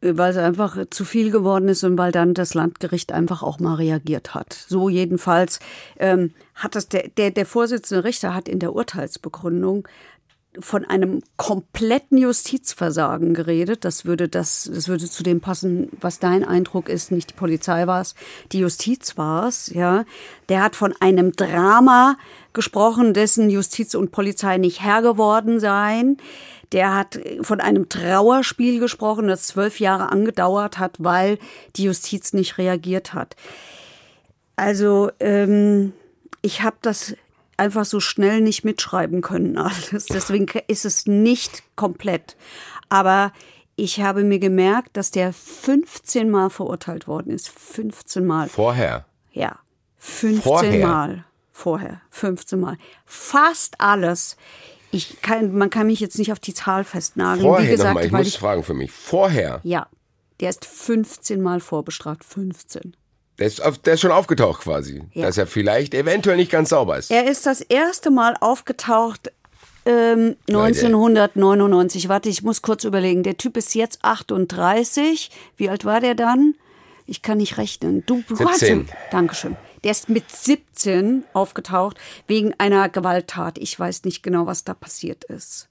[0.00, 3.74] Weil es einfach zu viel geworden ist und weil dann das Landgericht einfach auch mal
[3.74, 4.52] reagiert hat.
[4.52, 5.58] So jedenfalls
[5.98, 9.88] ähm, hat das der, der, der Vorsitzende Richter hat in der Urteilsbegründung
[10.60, 13.84] von einem kompletten Justizversagen geredet.
[13.84, 17.12] Das würde das, das würde zu dem passen, was dein Eindruck ist.
[17.12, 18.14] Nicht die Polizei war es,
[18.52, 19.68] die Justiz war es.
[19.68, 20.04] Ja,
[20.48, 22.16] der hat von einem Drama
[22.52, 26.16] gesprochen, dessen Justiz und Polizei nicht Herr geworden seien.
[26.72, 31.38] Der hat von einem Trauerspiel gesprochen, das zwölf Jahre angedauert hat, weil
[31.76, 33.36] die Justiz nicht reagiert hat.
[34.56, 35.92] Also ähm,
[36.42, 37.14] ich habe das
[37.58, 40.06] einfach so schnell nicht mitschreiben können alles.
[40.06, 42.36] Deswegen ist es nicht komplett.
[42.88, 43.32] Aber
[43.76, 47.48] ich habe mir gemerkt, dass der 15 Mal verurteilt worden ist.
[47.48, 48.48] 15 Mal.
[48.48, 49.04] Vorher?
[49.32, 49.58] Ja.
[49.98, 50.86] 15 Vorher.
[50.86, 51.24] Mal.
[51.52, 52.00] Vorher.
[52.10, 52.76] 15 Mal.
[53.04, 54.36] Fast alles.
[54.90, 57.46] Ich kann, man kann mich jetzt nicht auf die Zahl festnageln.
[57.46, 58.90] Vorher Wie gesagt, nochmal, ich muss ich, fragen für mich.
[58.90, 59.60] Vorher?
[59.62, 59.86] Ja.
[60.40, 62.24] Der ist 15 Mal vorbestraft.
[62.24, 62.96] 15.
[63.38, 65.02] Der ist, auf, der ist schon aufgetaucht quasi.
[65.12, 65.26] Ja.
[65.26, 67.10] Dass er vielleicht eventuell nicht ganz sauber ist.
[67.10, 69.32] Er ist das erste Mal aufgetaucht
[69.86, 72.08] ähm, 1999.
[72.08, 73.22] Warte, ich muss kurz überlegen.
[73.22, 75.30] Der Typ ist jetzt 38.
[75.56, 76.54] Wie alt war der dann?
[77.06, 78.04] Ich kann nicht rechnen.
[78.06, 78.88] Du 17.
[79.10, 79.56] Dankeschön.
[79.84, 81.96] Der ist mit 17 aufgetaucht
[82.26, 83.56] wegen einer Gewalttat.
[83.58, 85.68] Ich weiß nicht genau, was da passiert ist.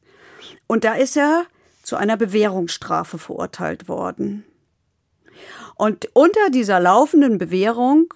[0.66, 1.46] Und da ist er
[1.84, 4.46] zu einer Bewährungsstrafe verurteilt worden.
[5.76, 8.14] Und unter dieser laufenden Bewährung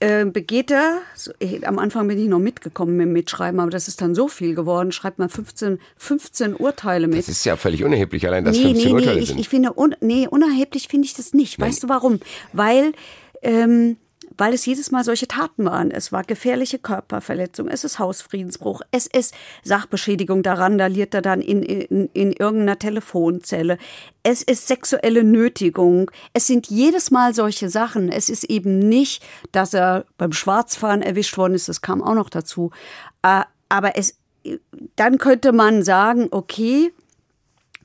[0.00, 1.02] äh, begeht er,
[1.38, 4.28] ich, am Anfang bin ich noch mitgekommen mit dem Mitschreiben, aber das ist dann so
[4.28, 7.18] viel geworden, schreibt man 15, 15 Urteile mit.
[7.18, 9.34] Das ist ja völlig unerheblich, allein dass nee, 15 nee, Urteile nee, sind.
[9.36, 11.60] Ich, ich finde, un, nee, unerheblich finde ich das nicht.
[11.60, 12.20] Weißt du warum?
[12.54, 12.92] Weil,
[13.42, 13.98] ähm,
[14.40, 15.90] weil es jedes Mal solche Taten waren.
[15.90, 21.62] Es war gefährliche Körperverletzung, es ist Hausfriedensbruch, es ist Sachbeschädigung, da randaliert er dann in,
[21.62, 23.76] in, in irgendeiner Telefonzelle.
[24.22, 26.10] Es ist sexuelle Nötigung.
[26.32, 28.10] Es sind jedes Mal solche Sachen.
[28.10, 29.22] Es ist eben nicht,
[29.52, 32.70] dass er beim Schwarzfahren erwischt worden ist, das kam auch noch dazu.
[33.22, 34.16] Äh, aber es,
[34.96, 36.92] dann könnte man sagen, okay,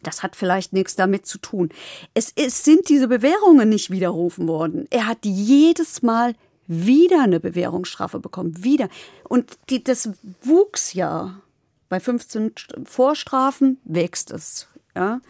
[0.04, 1.70] das hat vielleicht nichts damit zu tun.
[2.14, 4.86] Es, es sind diese Bewährungen nicht widerrufen worden.
[4.90, 6.34] Er hat jedes Mal
[6.68, 8.64] wieder eine Bewährungsstrafe bekommen.
[8.64, 8.90] Wieder.
[9.24, 10.10] Und die, das
[10.42, 11.42] wuchs ja.
[11.90, 12.54] Bei 15
[12.86, 14.68] Vorstrafen wächst es.
[14.96, 15.22] Ja.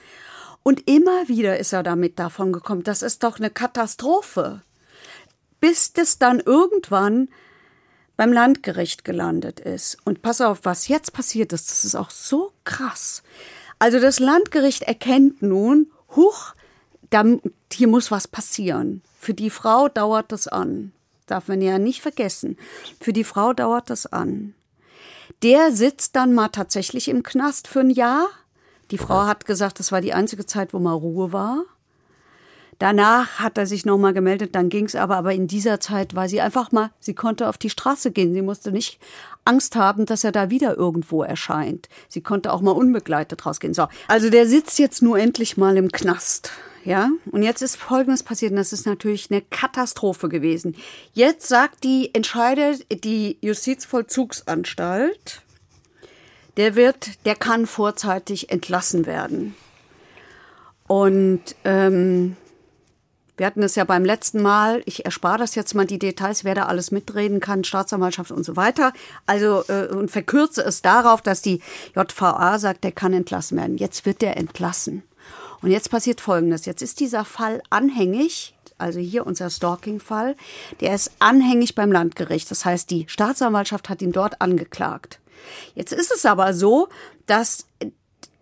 [0.63, 2.84] Und immer wieder ist er damit davon gekommen.
[2.84, 4.62] Das ist doch eine Katastrophe.
[5.60, 7.30] Bis das dann irgendwann
[8.17, 9.98] beim Landgericht gelandet ist.
[10.06, 13.24] Und pass auf, was jetzt passiert ist, das ist auch so krass.
[13.78, 16.54] Also das Landgericht erkennt nun, huch,
[17.10, 17.24] da,
[17.71, 19.02] hier muss was passieren.
[19.19, 20.93] Für die Frau dauert das an.
[21.25, 22.57] Darf man ja nicht vergessen.
[23.01, 24.53] Für die Frau dauert das an.
[25.43, 28.27] Der sitzt dann mal tatsächlich im Knast für ein Jahr.
[28.91, 31.63] Die Frau hat gesagt, das war die einzige Zeit, wo mal Ruhe war.
[32.77, 36.41] Danach hat er sich nochmal gemeldet, dann ging's aber, aber in dieser Zeit war sie
[36.41, 38.33] einfach mal, sie konnte auf die Straße gehen.
[38.33, 38.99] Sie musste nicht
[39.45, 41.88] Angst haben, dass er da wieder irgendwo erscheint.
[42.10, 43.73] Sie konnte auch mal unbegleitet rausgehen.
[43.73, 46.51] So, also der sitzt jetzt nur endlich mal im Knast.
[46.84, 50.75] Ja, und jetzt ist Folgendes passiert, und das ist natürlich eine Katastrophe gewesen.
[51.13, 55.41] Jetzt sagt die Entscheider, die Justizvollzugsanstalt,
[56.58, 59.55] der wird, der kann vorzeitig entlassen werden.
[60.88, 62.38] Und ähm,
[63.38, 66.56] wir hatten es ja beim letzten Mal, ich erspare das jetzt mal die Details, wer
[66.56, 68.93] da alles mitreden kann, Staatsanwaltschaft und so weiter.
[69.26, 71.62] Also äh, und verkürze es darauf, dass die
[71.95, 73.78] JVA sagt, der kann entlassen werden.
[73.78, 75.04] Jetzt wird der entlassen.
[75.62, 76.65] Und jetzt passiert Folgendes.
[76.65, 80.36] Jetzt ist dieser Fall anhängig, also hier unser Stalking-Fall,
[80.80, 82.50] der ist anhängig beim Landgericht.
[82.52, 85.19] Das heißt, die Staatsanwaltschaft hat ihn dort angeklagt.
[85.74, 86.89] Jetzt ist es aber so,
[87.26, 87.65] dass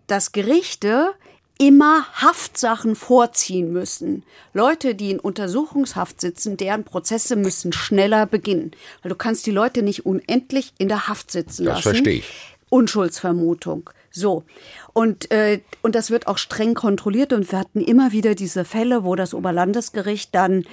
[0.06, 1.14] das Gerichte
[1.58, 4.24] immer Haftsachen vorziehen müssen.
[4.52, 8.72] Leute, die in Untersuchungshaft sitzen, deren Prozesse müssen schneller beginnen.
[9.02, 11.76] Weil du kannst die Leute nicht unendlich in der Haft sitzen lassen.
[11.76, 12.24] Das verstehe ich.
[12.70, 13.90] Unschuldsvermutung.
[14.10, 14.44] So.
[14.92, 17.32] Und, äh, und das wird auch streng kontrolliert.
[17.32, 20.64] Und wir hatten immer wieder diese Fälle, wo das Oberlandesgericht dann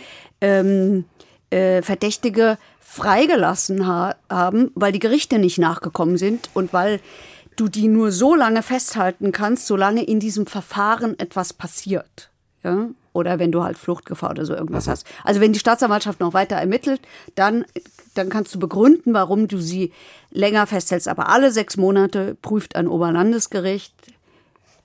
[0.41, 1.05] ähm,
[1.51, 6.99] äh, Verdächtige freigelassen ha haben, weil die Gerichte nicht nachgekommen sind und weil
[7.55, 12.29] du die nur so lange festhalten kannst, solange in diesem Verfahren etwas passiert.
[12.63, 12.89] Ja?
[13.13, 14.91] Oder wenn du halt Fluchtgefahr oder so irgendwas mhm.
[14.91, 15.07] hast.
[15.23, 17.01] Also wenn die Staatsanwaltschaft noch weiter ermittelt,
[17.35, 17.65] dann,
[18.13, 19.91] dann kannst du begründen, warum du sie
[20.31, 21.07] länger festhältst.
[21.07, 23.93] Aber alle sechs Monate prüft ein Oberlandesgericht,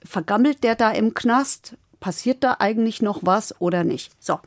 [0.05, 1.76] vergammelt der da im Knast?
[2.00, 4.12] Passiert da eigentlich noch was oder nicht?
[4.22, 4.38] So.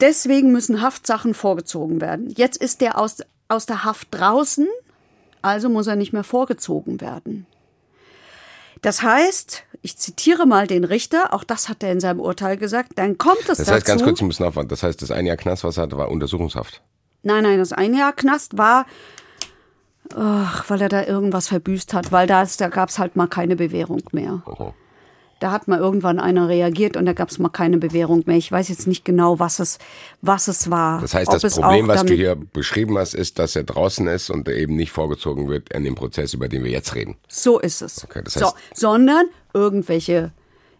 [0.00, 2.28] Deswegen müssen Haftsachen vorgezogen werden.
[2.28, 3.18] Jetzt ist der aus,
[3.48, 4.66] aus der Haft draußen
[5.42, 7.46] also muss er nicht mehr vorgezogen werden.
[8.80, 12.92] Das heißt, ich zitiere mal den Richter, auch das hat er in seinem Urteil gesagt,
[12.96, 13.62] dann kommt es dazu.
[13.62, 15.84] Das heißt, ganz kurz, ich muss nachfragen, das heißt, das ein Jahr Knast, was er
[15.84, 16.82] hatte, war Untersuchungshaft?
[17.22, 18.86] Nein, nein, das ein Jahr Knast war,
[20.16, 23.54] ach, weil er da irgendwas verbüßt hat, weil da, da gab es halt mal keine
[23.54, 24.42] Bewährung mehr.
[24.46, 24.72] Okay.
[25.42, 28.36] Da hat mal irgendwann einer reagiert und da gab es mal keine Bewährung mehr.
[28.36, 29.80] Ich weiß jetzt nicht genau, was es,
[30.20, 31.00] was es war.
[31.00, 34.48] Das heißt, das Problem, was du hier beschrieben hast, ist, dass er draußen ist und
[34.48, 37.16] eben nicht vorgezogen wird in dem Prozess, über den wir jetzt reden.
[37.26, 38.04] So ist es.
[38.04, 40.30] Okay, das heißt, so, sondern irgendwelche,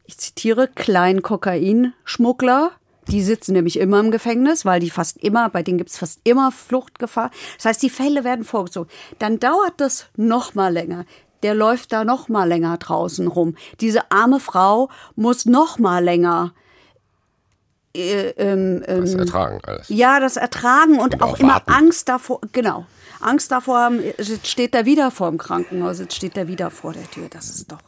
[0.05, 2.71] ich zitiere, Klein-Kokain-Schmuggler,
[3.09, 6.21] die sitzen nämlich immer im Gefängnis, weil die fast immer, bei denen gibt es fast
[6.23, 7.33] immer Fluchtgefahr.
[7.57, 8.89] Das heißt, die Fälle werden vorgezogen.
[9.19, 11.05] Dann dauert das noch mal länger
[11.43, 13.57] der läuft da noch mal länger draußen rum.
[13.81, 16.53] Diese arme Frau muss noch mal länger
[17.95, 19.89] äh, ähm, ähm, das ertragen alles.
[19.89, 22.87] Ja, das ertragen und, und auch, auch immer Angst davor, genau.
[23.21, 26.93] Angst davor haben, jetzt steht er wieder vor dem Krankenhaus, jetzt steht er wieder vor
[26.93, 27.29] der Tür.
[27.31, 27.79] Das ist doch.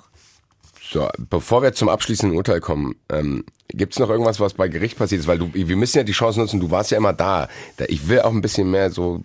[0.83, 4.99] So, bevor wir zum abschließenden Urteil kommen, ähm, gibt es noch irgendwas, was bei Gericht
[4.99, 5.27] passiert ist?
[5.27, 7.49] Weil du, wir müssen ja die Chance nutzen, du warst ja immer da.
[7.89, 9.25] Ich will auch ein bisschen mehr so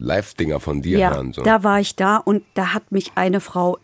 [0.00, 1.32] Live-Dinger von dir ja, hören.
[1.32, 1.42] So.
[1.42, 3.78] Da war ich da und da hat mich eine Frau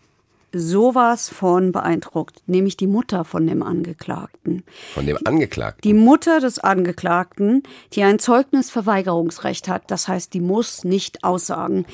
[0.53, 4.63] sowas von beeindruckt, nämlich die Mutter von dem Angeklagten.
[4.93, 5.81] Von dem Angeklagten?
[5.83, 9.91] Die Mutter des Angeklagten, die ein Zeugnisverweigerungsrecht hat.
[9.91, 11.85] Das heißt, die muss nicht aussagen,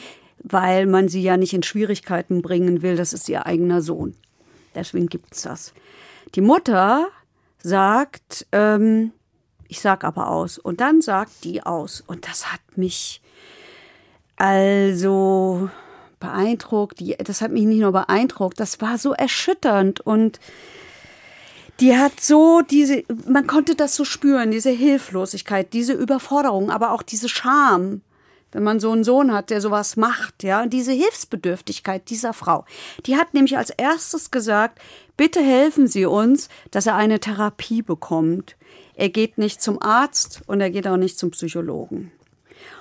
[0.43, 2.95] weil man sie ja nicht in Schwierigkeiten bringen will.
[2.95, 4.15] Das ist ihr eigener Sohn.
[4.75, 5.73] Deswegen gibt es das.
[6.35, 7.07] Die Mutter
[7.61, 9.11] sagt, ähm,
[9.67, 10.57] ich sag aber aus.
[10.57, 12.03] Und dann sagt die aus.
[12.05, 13.22] Und das hat mich
[14.43, 15.69] also
[16.19, 20.39] beeindruckt, das hat mich nicht nur beeindruckt, das war so erschütternd und
[21.79, 27.01] Die hat so diese, man konnte das so spüren, diese Hilflosigkeit, diese Überforderung, aber auch
[27.01, 28.01] diese Scham,
[28.51, 32.65] wenn man so einen Sohn hat, der sowas macht, ja, diese Hilfsbedürftigkeit dieser Frau.
[33.07, 34.79] Die hat nämlich als erstes gesagt,
[35.17, 38.55] bitte helfen Sie uns, dass er eine Therapie bekommt.
[38.93, 42.11] Er geht nicht zum Arzt und er geht auch nicht zum Psychologen.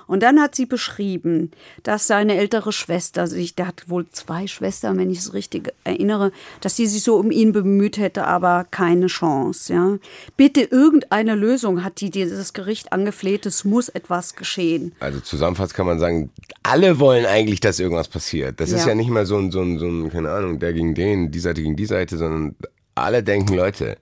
[0.07, 1.51] Und dann hat sie beschrieben,
[1.83, 6.33] dass seine ältere Schwester sich, der hat wohl zwei Schwestern, wenn ich es richtig erinnere,
[6.61, 9.73] dass sie sich so um ihn bemüht hätte, aber keine Chance.
[9.73, 9.99] Ja.
[10.37, 14.93] Bitte irgendeine Lösung hat die dieses Gericht angefleht, es muss etwas geschehen.
[15.01, 16.31] Also zusammenfassend kann man sagen,
[16.63, 18.61] alle wollen eigentlich, dass irgendwas passiert.
[18.61, 18.79] Das Ja.
[18.79, 21.31] ist ja nicht mal so ein, so ein, so ein, keine Ahnung, der gegen den,
[21.31, 22.55] die Seite gegen die Seite, sondern
[22.95, 23.97] alle denken, Leute,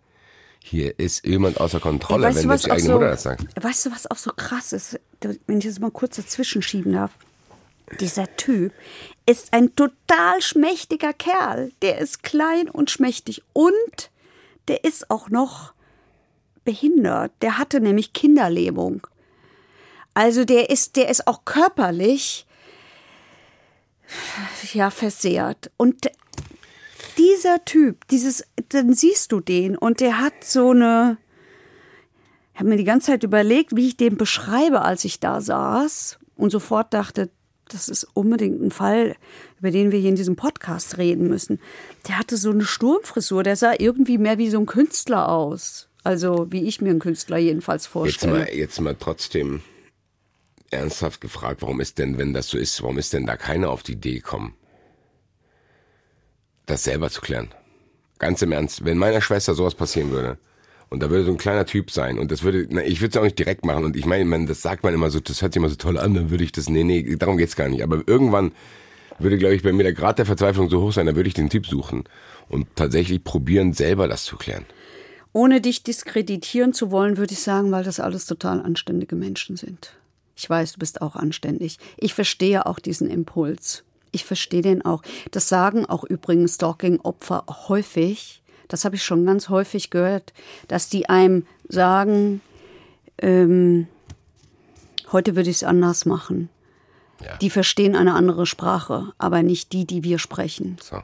[0.63, 3.45] hier ist jemand außer Kontrolle, Weißt wenn du, die auch eigene so, Mutter das sagt.
[3.63, 5.01] Weißt du, was auch so krass ist?
[5.47, 7.11] Wenn ich das mal kurz dazwischen schieben darf.
[7.99, 8.73] Dieser Typ
[9.27, 11.73] ist ein total schmächtiger Kerl.
[11.83, 13.43] Der ist klein und schmächtig.
[13.53, 14.11] Und
[14.69, 15.73] der ist auch noch
[16.65, 17.33] behindert.
[17.43, 19.07] Der hatte nämlich Kinderlähmung.
[20.15, 22.47] Also der ist, der ist auch körperlich
[24.73, 25.71] ja versehrt.
[25.77, 26.11] Und
[27.19, 31.19] dieser Typ, dieses, dann siehst du den und der hat so eine.
[32.53, 36.19] Ich habe mir die ganze Zeit überlegt, wie ich den beschreibe, als ich da saß
[36.37, 37.31] und sofort dachte,
[37.69, 39.17] das ist unbedingt ein Fall,
[39.59, 41.61] über den wir hier in diesem Podcast reden müssen.
[42.09, 45.89] Der hatte so eine Sturmfrisur, der sah irgendwie mehr wie so ein Künstler aus.
[46.03, 48.33] Also wie ich mir einen Künstler jedenfalls Jetzt vorstelle.
[48.33, 49.63] mal, jetzt mal trotzdem
[50.71, 53.83] ernsthaft gefragt, warum ist denn, wenn das so ist, warum ist denn da keiner auf
[53.83, 54.55] die Idee gekommen,
[56.67, 57.49] das selber zu klären?
[58.19, 60.39] Ganz im Ernst, wenn meiner Schwester sowas passieren würde
[60.91, 63.17] und da würde so ein kleiner Typ sein und das würde, na, ich würde es
[63.17, 65.53] auch nicht direkt machen und ich meine, man, das sagt man immer so, das hört
[65.53, 67.83] sich immer so toll an, dann würde ich das, nee, nee, darum geht's gar nicht.
[67.83, 68.53] Aber irgendwann
[69.19, 71.35] würde, glaube ich, bei mir der Grad der Verzweiflung so hoch sein, dann würde ich
[71.35, 72.05] den Typ suchen
[72.49, 74.67] und tatsächlich probieren, selber das zu klären.
[75.33, 79.95] Ohne dich diskreditieren zu wollen, würde ich sagen, weil das alles total anständige Menschen sind.
[80.35, 81.79] Ich weiß, du bist auch anständig.
[81.99, 83.85] Ich verstehe auch diesen Impuls.
[84.13, 85.03] Ich verstehe den auch.
[85.31, 88.43] Das sagen auch übrigens Stalking-Opfer häufig.
[88.69, 90.33] Das habe ich schon ganz häufig gehört,
[90.69, 92.41] dass die einem sagen,
[93.19, 93.87] ähm,
[95.13, 96.49] heute würde ich es anders machen.
[97.25, 97.37] Ja.
[97.39, 100.77] Die verstehen eine andere Sprache, aber nicht die, die wir sprechen.
[100.81, 101.03] So.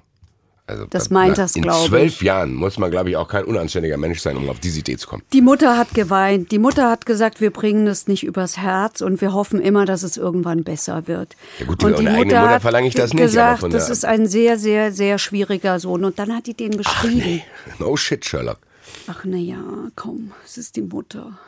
[0.68, 2.20] Also Das bei- meint das, In glaube zwölf ich.
[2.22, 5.06] Jahren muss man, glaube ich, auch kein unanständiger Mensch sein, um auf diese Idee zu
[5.06, 5.22] kommen.
[5.32, 6.50] Die Mutter hat geweint.
[6.50, 10.02] Die Mutter hat gesagt, wir bringen das nicht übers Herz und wir hoffen immer, dass
[10.02, 11.36] es irgendwann besser wird.
[11.60, 14.26] Ja gut, und der eigenen Mutter verlange ich das nicht, gesagt, von das ist ein
[14.26, 16.04] sehr, sehr, sehr schwieriger Sohn.
[16.04, 17.16] Und dann hat die den beschrieben.
[17.18, 17.44] Nee,
[17.78, 18.58] no shit, Sherlock.
[19.06, 19.62] Ach na ja,
[19.94, 21.38] komm, es ist die Mutter.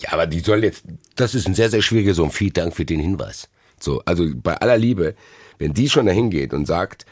[0.00, 0.84] Ja, aber die soll jetzt,
[1.16, 2.30] das ist ein sehr, sehr schwieriger Sohn.
[2.30, 3.48] Vielen Dank für den Hinweis.
[3.80, 5.14] So, also bei aller Liebe,
[5.58, 7.04] wenn die schon dahin geht und sagt,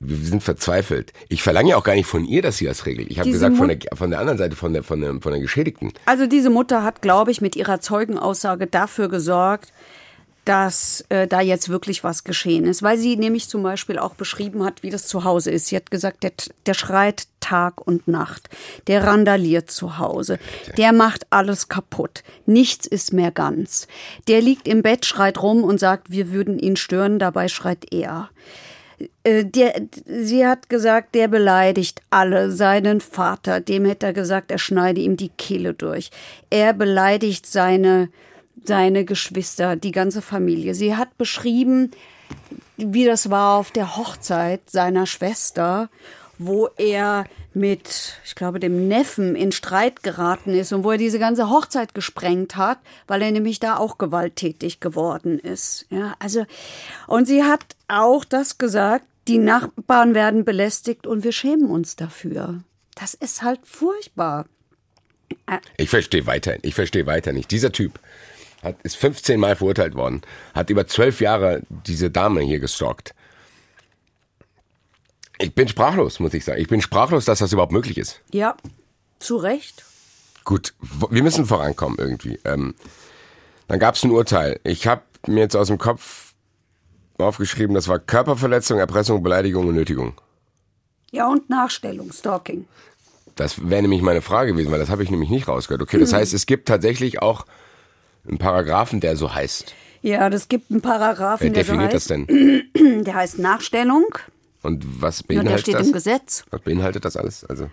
[0.00, 1.12] wir sind verzweifelt.
[1.28, 3.10] Ich verlange ja auch gar nicht von ihr, dass sie das regelt.
[3.10, 5.40] Ich habe gesagt, von der, von der anderen Seite, von der, von der, von der
[5.40, 5.92] Geschädigten.
[6.06, 9.72] Also diese Mutter hat, glaube ich, mit ihrer Zeugenaussage dafür gesorgt,
[10.44, 12.82] dass äh, da jetzt wirklich was geschehen ist.
[12.82, 15.66] Weil sie nämlich zum Beispiel auch beschrieben hat, wie das zu Hause ist.
[15.66, 16.32] Sie hat gesagt, der,
[16.64, 18.48] der schreit Tag und Nacht.
[18.86, 20.38] Der randaliert zu Hause.
[20.76, 22.22] Der macht alles kaputt.
[22.46, 23.88] Nichts ist mehr ganz.
[24.28, 27.18] Der liegt im Bett, schreit rum und sagt, wir würden ihn stören.
[27.18, 28.30] Dabei schreit er.
[29.24, 34.58] Äh, Der, sie hat gesagt, der beleidigt alle, seinen Vater, dem hätte er gesagt, er
[34.58, 36.10] schneide ihm die Kehle durch.
[36.50, 38.08] Er beleidigt seine,
[38.64, 40.74] seine Geschwister, die ganze Familie.
[40.74, 41.90] Sie hat beschrieben,
[42.76, 45.88] wie das war auf der Hochzeit seiner Schwester,
[46.38, 51.18] wo er mit, ich glaube, dem Neffen in Streit geraten ist und wo er diese
[51.18, 55.86] ganze Hochzeit gesprengt hat, weil er nämlich da auch gewalttätig geworden ist.
[55.90, 56.46] Ja, also,
[57.06, 62.62] und sie hat auch das gesagt, die Nachbarn werden belästigt und wir schämen uns dafür.
[62.94, 64.46] Das ist halt furchtbar.
[65.76, 67.50] Ich verstehe weiterhin, ich verstehe weiter nicht.
[67.50, 67.98] Dieser Typ
[68.62, 70.22] hat, ist 15 Mal verurteilt worden,
[70.54, 73.14] hat über zwölf Jahre diese Dame hier gestalkt.
[75.40, 76.60] Ich bin sprachlos, muss ich sagen.
[76.60, 78.20] Ich bin sprachlos, dass das überhaupt möglich ist.
[78.32, 78.56] Ja,
[79.18, 79.84] zu Recht.
[80.44, 80.74] Gut,
[81.10, 82.38] wir müssen vorankommen irgendwie.
[82.44, 82.74] Ähm,
[83.68, 84.58] dann gab es ein Urteil.
[84.64, 86.32] Ich habe mir jetzt aus dem Kopf
[87.18, 90.14] aufgeschrieben, das war Körperverletzung, Erpressung, Beleidigung und Nötigung.
[91.10, 92.66] Ja, und Nachstellung, Stalking.
[93.34, 95.82] Das wäre nämlich meine Frage gewesen, weil das habe ich nämlich nicht rausgehört.
[95.82, 97.46] Okay, das heißt, es gibt tatsächlich auch
[98.26, 99.74] einen Paragraphen, der so heißt.
[100.02, 103.04] Ja, das gibt einen Paragraphen, Wer der so definiert heißt, das denn?
[103.04, 104.06] der heißt Nachstellung.
[104.62, 105.86] Und was Ja, der beinhaltet steht das?
[105.86, 106.44] im Gesetz.
[106.50, 107.44] Was beinhaltet das alles?
[107.44, 107.70] Also,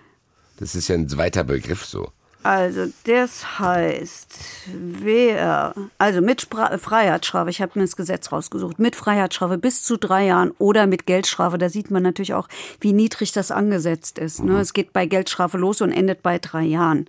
[0.59, 2.09] das ist ja ein weiter Begriff so.
[2.43, 4.35] Also, das heißt,
[4.71, 9.97] wer, also mit Spra Freiheitsstrafe, ich habe mir das Gesetz rausgesucht, mit Freiheitsstrafe bis zu
[9.97, 12.47] drei Jahren oder mit Geldstrafe, da sieht man natürlich auch,
[12.81, 14.43] wie niedrig das angesetzt ist.
[14.43, 14.59] Ne?
[14.59, 17.07] Es geht bei Geldstrafe los und endet bei drei Jahren.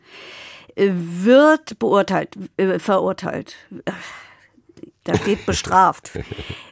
[0.75, 3.57] Äh, Wird beurteilt, äh, verurteilt
[5.07, 6.11] da steht bestraft.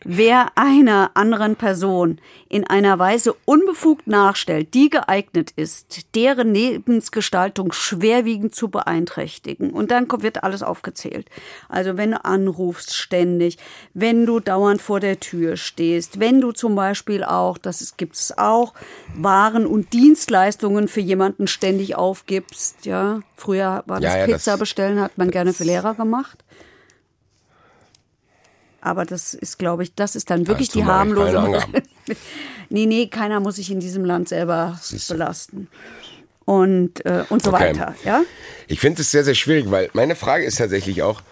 [0.04, 2.20] Wer einer anderen Person
[2.50, 9.70] in einer Weise unbefugt nachstellt, die geeignet ist, deren Lebensgestaltung schwerwiegend zu beeinträchtigen.
[9.70, 11.28] Und dann wird alles aufgezählt.
[11.68, 13.56] Also wenn du anrufst ständig,
[13.94, 18.36] wenn du dauernd vor der Tür stehst, wenn du zum Beispiel auch, das gibt es
[18.36, 18.74] auch,
[19.16, 22.84] Waren und Dienstleistungen für jemanden ständig aufgibst.
[22.84, 26.43] Ja, früher war das Ja, ja, Pizza das- bestellen, hat man gerne für Lehrer gemacht.
[28.84, 31.38] Aber das ist, glaube ich, das ist dann wirklich die harmlose.
[32.68, 34.78] Nee, nee, keiner muss sich in diesem Land selber
[35.08, 35.68] belasten.
[36.44, 37.70] Und, äh, und so Okay.
[37.70, 37.94] weiter.
[38.04, 38.22] Ja?
[38.68, 41.22] Ich finde es sehr, sehr schwierig, weil meine Frage ist tatsächlich auch,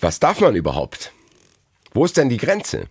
[0.00, 1.12] was darf man überhaupt?
[1.92, 2.86] Wo ist denn die Grenze?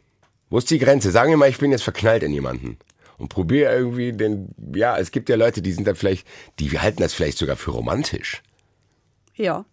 [0.51, 1.09] Wo ist die Grenze?
[1.11, 2.77] Sagen wir mal, ich bin jetzt verknallt in jemanden
[3.17, 6.27] und probiere irgendwie den, ja, es gibt ja Leute, die sind dann vielleicht,
[6.59, 8.41] die halten das vielleicht sogar für romantisch.
[9.35, 9.65] ja.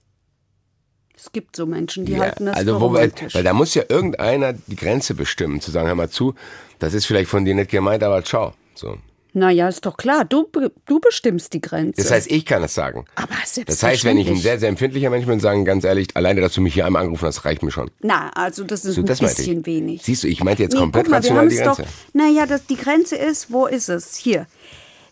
[1.27, 4.53] Es gibt so Menschen, die Ja, halten das also wo, weil, da muss ja irgendeiner
[4.53, 6.35] die Grenze bestimmen, zu sagen, hör mal zu,
[6.79, 8.53] das ist vielleicht von dir nicht gemeint, aber ciao.
[8.75, 8.99] So.
[9.33, 10.49] naja, ist doch klar, du,
[10.87, 12.01] du bestimmst die Grenze.
[12.01, 13.07] Das heißt, ich kann es sagen.
[13.17, 13.35] Aber
[13.67, 16.53] Das heißt, wenn ich ein sehr, sehr empfindlicher Mensch bin, sagen ganz ehrlich, alleine, dass
[16.55, 17.91] du mich hier einmal angerufen hast, reicht mir schon.
[18.03, 20.03] Na, also das ist So, ein das bisschen wenig.
[20.05, 21.83] Siehst du, ich meinte jetzt Nee, komplett guck mal, wir rational haben die Grenze.
[21.83, 24.15] Doch, naja, das, die Grenze ist, wo ist es?
[24.15, 24.47] Hier.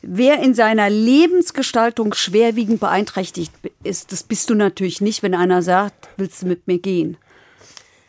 [0.07, 3.53] Wer in seiner Lebensgestaltung schwerwiegend beeinträchtigt
[3.83, 7.17] ist, das bist du natürlich nicht, wenn einer sagt, willst du mit mir gehen?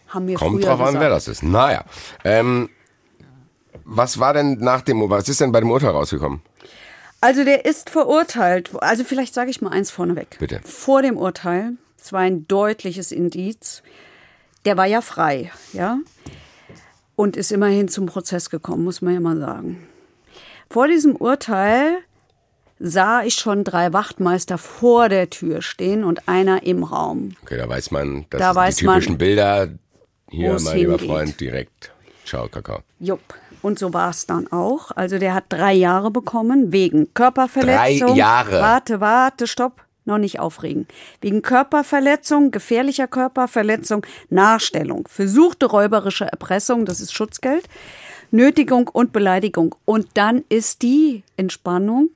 [0.10, 1.02] Haben wir Kommt drauf an, gesagt.
[1.02, 1.43] wer das ist.
[1.43, 1.86] Naja.
[2.24, 2.70] Ähm,
[3.86, 6.41] was war denn nach dem, was ist denn bei dem Urteil rausgekommen?
[7.22, 8.72] Also der ist verurteilt.
[8.82, 10.38] Also vielleicht sage ich mal eins vorneweg.
[10.39, 10.62] Bitte.
[10.64, 13.84] Vor dem Urteil, es war ein deutliches Indiz,
[14.66, 16.00] der war ja frei, ja,
[17.16, 19.88] und ist immerhin zum Prozess gekommen, muss man ja mal sagen.
[20.70, 21.99] Vor diesem Urteil
[22.80, 27.36] sah ich schon drei Wachtmeister vor der Tür stehen und einer im Raum.
[27.43, 29.70] Okay, da weiß man, das Da sind weiß die typischen man, Bilder.
[30.30, 30.99] Hier, mein lieber.
[30.99, 31.91] Freund, direkt.
[32.26, 32.80] Ciao, Kakao.
[32.99, 33.22] Jupp.
[33.61, 34.91] Und so war es dann auch.
[34.91, 38.09] Also der hat drei Jahre bekommen wegen Körperverletzung.
[38.09, 38.59] Drei Jahre?
[38.61, 39.82] Warte, warte, stopp.
[40.07, 40.88] Noch nicht aufregen.
[41.20, 47.68] Wegen Körperverletzung, gefährlicher Körperverletzung, Nachstellung, versuchte räuberische Erpressung, das ist Schutzgeld,
[48.32, 49.76] Nötigung und Beleidigung.
[49.86, 52.09] Und dann ist die Entspannung,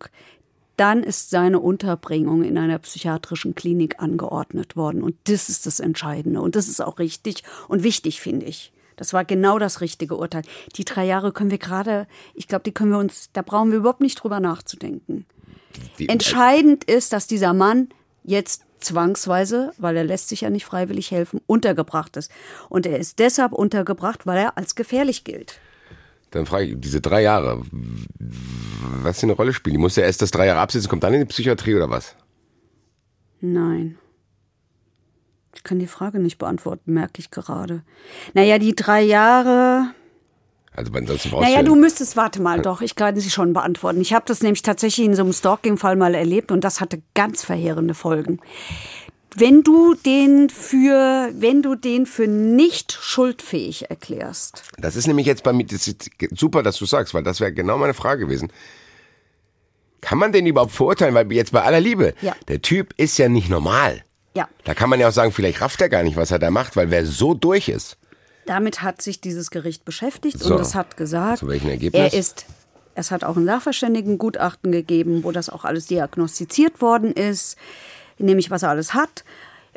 [0.77, 5.03] dann ist seine Unterbringung in einer psychiatrischen Klinik angeordnet worden.
[5.03, 6.41] Und das ist das Entscheidende.
[6.41, 8.71] Und das ist auch richtig und wichtig, finde ich.
[8.95, 10.43] Das war genau das richtige Urteil.
[10.75, 13.79] Die drei Jahre können wir gerade, ich glaube, die können wir uns, da brauchen wir
[13.79, 15.25] überhaupt nicht drüber nachzudenken.
[15.99, 17.89] Die, Entscheidend ist, dass dieser Mann
[18.23, 22.31] jetzt zwangsweise, weil er lässt sich ja nicht freiwillig helfen, untergebracht ist.
[22.69, 25.59] Und er ist deshalb untergebracht, weil er als gefährlich gilt.
[26.31, 27.63] Dann frage ich, diese drei Jahre,
[28.19, 29.75] was für eine Rolle spielen?
[29.75, 32.15] Die muss ja erst das drei Jahre absitzen, kommt dann in die Psychiatrie oder was?
[33.41, 33.97] Nein.
[35.55, 37.83] Ich kann die Frage nicht beantworten, merke ich gerade.
[38.33, 39.93] Naja, die drei Jahre.
[40.71, 43.99] Also ansonsten brauchst Naja, du du müsstest, warte mal, doch, ich kann sie schon beantworten.
[43.99, 47.43] Ich habe das nämlich tatsächlich in so einem Stalking-Fall mal erlebt und das hatte ganz
[47.43, 48.39] verheerende Folgen.
[49.35, 55.43] Wenn du den für, wenn du den für nicht schuldfähig erklärst, Das ist nämlich jetzt
[55.43, 58.51] bei mir, das ist super, dass du sagst, weil das wäre genau meine Frage gewesen.
[60.01, 61.13] Kann man den überhaupt verurteilen?
[61.13, 62.35] Weil jetzt bei aller Liebe, Ja.
[62.47, 64.03] der Typ ist ja nicht normal.
[64.35, 66.49] ja, Da kann man ja auch sagen, vielleicht rafft er gar nicht, was er da
[66.51, 67.97] macht, weil wer so durch ist.
[68.45, 70.55] damit hat sich dieses Gericht beschäftigt So.
[70.55, 72.13] und es hat gesagt, Zu welchem Ergebnis?
[72.13, 72.45] er ist,
[72.95, 77.57] es hat auch ein Sachverständigengutachten gegeben, wo das auch alles diagnostiziert worden ist,
[78.19, 79.23] nämlich was er alles hat.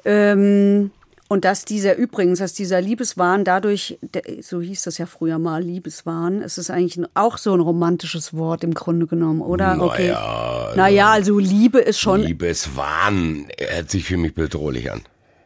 [0.04, 0.90] Ähm,
[1.32, 3.98] und dass dieser übrigens, dass dieser Liebeswahn dadurch,
[4.42, 8.64] so hieß das ja früher mal, Liebeswahn, es ist eigentlich auch so ein romantisches Wort
[8.64, 9.80] im Grunde genommen, oder?
[9.80, 10.08] okay.
[10.08, 15.00] Naja, Naja, also Liebe ist schon Liebeswahn, er hört sich für mich bedrohlich an.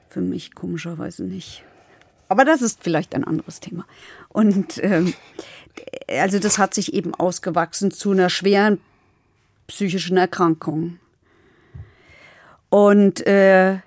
[0.08, 1.62] Für mich komischerweise nicht.
[2.28, 3.86] Aber das ist vielleicht ein anderes Thema.
[4.28, 5.14] Und ähm,
[6.08, 8.80] also das hat sich eben ausgewachsen zu einer schweren
[9.68, 10.98] psychischen Erkrankung.
[12.76, 13.78] Und äh,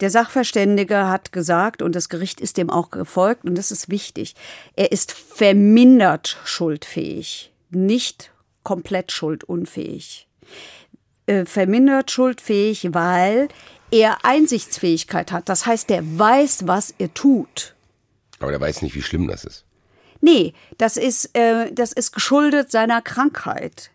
[0.00, 4.34] der Sachverständige hat gesagt, und das Gericht ist dem auch gefolgt, und das ist wichtig,
[4.76, 8.32] er ist vermindert schuldfähig, nicht
[8.62, 10.26] komplett schuldunfähig
[11.26, 13.48] äh, vermindert schuldfähig, weil
[13.90, 15.50] er Einsichtsfähigkeit hat.
[15.50, 17.74] Das heißt, der weiß, was er tut.
[18.38, 19.66] Aber der weiß nicht, wie schlimm das ist.
[20.22, 23.90] Nee, das ist, äh, das ist geschuldet seiner Krankheit.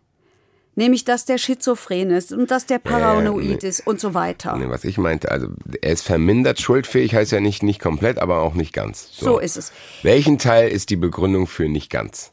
[0.78, 3.68] Nämlich, dass der schizophren ist und dass der paranoid nee.
[3.68, 4.58] ist und so weiter.
[4.58, 5.48] Nee, was ich meinte, also
[5.82, 9.10] er ist vermindert schuldfähig, heißt ja nicht, nicht komplett, aber auch nicht ganz.
[9.14, 9.72] So ist es.
[10.04, 12.32] Welchen Teil ist die Begründung für nicht ganz?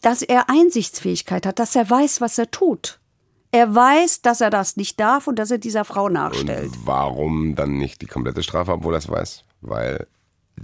[0.00, 3.00] Dass er Einsichtsfähigkeit hat, dass er weiß, was er tut.
[3.50, 6.72] Er weiß, dass er das nicht darf und dass er dieser Frau nachstellt.
[6.72, 9.42] Und warum dann nicht die komplette Strafe, obwohl er es weiß?
[9.62, 10.06] Weil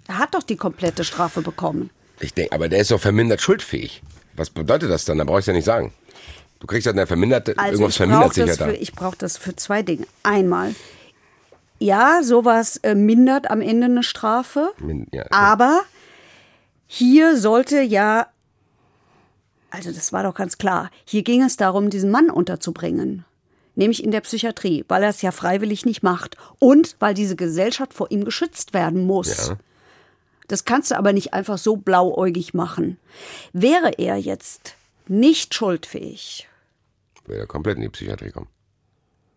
[0.07, 1.91] Er hat doch die komplette Strafe bekommen.
[2.21, 4.03] ich denke, aber der ist doch vermindert schuldfähig.
[4.37, 5.19] Was bedeutet das dann?
[5.19, 5.93] Da brauche ich ja nicht sagen.
[6.65, 8.65] Du kriegst halt eine verminderte, Also irgendwas ich vermindert brauche sich ja da.
[8.65, 10.07] für- ich brauch das für zwei Dinge.
[10.23, 10.75] Einmal,
[11.79, 15.83] ja, sowas äh, mindert am Ende eine Strafe, Min- ja, aber
[16.87, 18.29] hier sollte ja,
[19.69, 23.27] also das war doch ganz klar, hier ging es darum, diesen Mann unterzubringen.
[23.75, 26.39] Nämlich in der Psychiatrie, weil er es ja freiwillig nicht macht.
[26.61, 29.49] Und weil diese Gesellschaft vor ihm geschützt werden muss.
[29.49, 29.57] Ja.
[30.49, 32.99] Das kannst du aber nicht einfach so blauäugig machen.
[33.53, 34.77] Wäre er jetzt
[35.09, 36.49] nicht schuldfähig,
[37.27, 38.49] Will er komplett in die Psychiatrie kommen.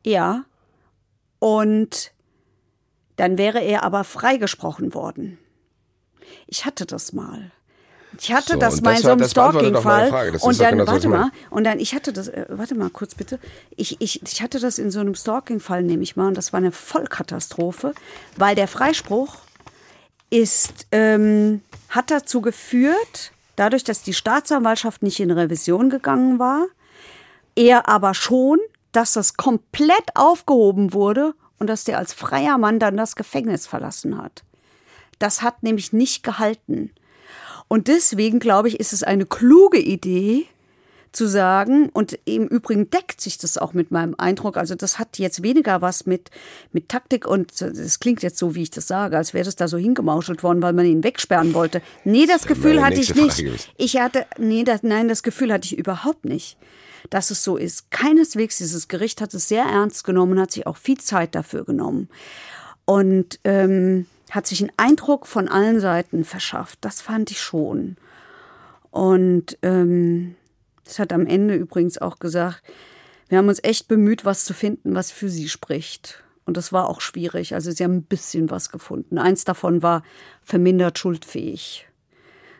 [0.06, 0.46] Ja.
[1.40, 2.12] Und
[3.16, 5.38] dann wäre er aber freigesprochen worden.
[6.48, 7.52] Ich hatte das mal.
[8.20, 10.38] Ich hatte So, das mal in so einem Stalking-Fall.
[10.42, 11.24] Und dann, genau so, warte meine.
[11.24, 13.40] mal, und dann, ich hatte das, äh, warte mal kurz bitte.
[13.76, 16.60] Ich, ich, ich hatte das in so einem Stalking-Fall, nehme ich mal, und das war
[16.60, 17.94] eine Vollkatastrophe,
[18.38, 19.38] weil der Freispruch
[20.30, 26.66] ist, ähm, hat dazu geführt, dadurch, dass die Staatsanwaltschaft nicht in Revision gegangen war,
[27.58, 28.60] er aber schon,
[28.94, 34.18] dass das komplett aufgehoben wurde und dass der als freier Mann dann das Gefängnis verlassen
[34.22, 34.44] hat.
[35.20, 36.92] Das hat nämlich nicht gehalten.
[37.68, 40.48] Und deswegen, glaube ich, ist es eine kluge Idee,
[41.18, 45.18] zu sagen, und im Übrigen deckt sich das auch mit meinem Eindruck, also das hat
[45.18, 46.30] jetzt weniger was mit,
[46.72, 49.68] mit Taktik und es klingt jetzt so, wie ich das sage, als wäre das da
[49.68, 51.82] so hingemauschelt worden, weil man ihn wegsperren wollte.
[52.04, 53.38] Nee, das wäre Gefühl hatte ich nicht.
[53.38, 53.56] Frage.
[53.78, 56.58] Ich hatte, nee, das, nein, das Gefühl hatte ich überhaupt nicht,
[57.10, 57.92] dass es so ist.
[57.92, 62.10] Keineswegs, dieses Gericht hat es sehr ernst genommen, hat sich auch viel Zeit dafür genommen
[62.86, 66.80] und ähm, hat sich einen Eindruck von allen Seiten verschafft.
[66.82, 67.98] Das fand ich schon.
[68.92, 70.36] Und ähm,
[70.86, 72.64] es hat am Ende übrigens auch gesagt,
[73.30, 76.24] wir haben uns echt bemüht, was zu finden, was für sie spricht.
[76.46, 77.54] Und das war auch schwierig.
[77.54, 79.18] Also sie haben ein bisschen was gefunden.
[79.18, 80.04] Eins davon war
[80.42, 81.88] vermindert schuldfähig.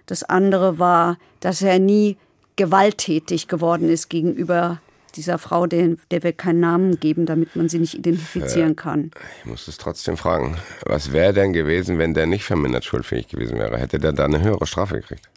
[0.06, 2.18] Das andere war, dass er nie
[2.58, 4.82] gewalttätig geworden ist gegenüber
[5.16, 9.12] dieser Frau, der, der wir keinen Namen geben, damit man sie nicht identifizieren kann.
[9.40, 10.58] Ich muss es trotzdem fragen.
[10.86, 13.78] Was wäre denn gewesen, wenn der nicht vermindert schuldfähig gewesen wäre?
[13.80, 15.30] Hätte der da eine höhere Strafe gekriegt?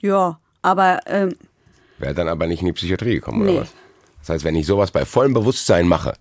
[0.00, 1.36] Ja, aber ähm,
[1.98, 3.52] Wäre dann aber nicht in die Psychiatrie gekommen, Nee.
[3.52, 3.72] oder was?
[4.20, 6.14] Das heißt, wenn ich sowas bei vollem Bewusstsein mache,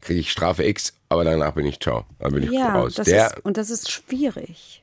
[0.00, 2.04] kriege ich Strafe X, aber danach bin ich ciao.
[2.18, 2.94] Dann bin ich ja, raus.
[2.94, 4.82] das der, ist, und das ist schwierig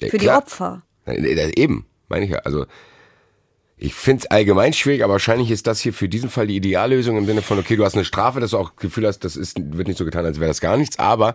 [0.00, 0.38] der- für die klar.
[0.38, 0.82] Opfer.
[1.06, 2.38] Nee, das- Eben, meine ich ja.
[2.38, 2.66] Also
[3.78, 7.18] ich finde es allgemein schwierig, aber wahrscheinlich ist das hier für diesen Fall die Ideallösung
[7.18, 9.36] im Sinne von, okay, du hast eine Strafe, dass du auch das Gefühl hast, das
[9.36, 11.34] ist, wird nicht so getan, als wäre das gar nichts, aber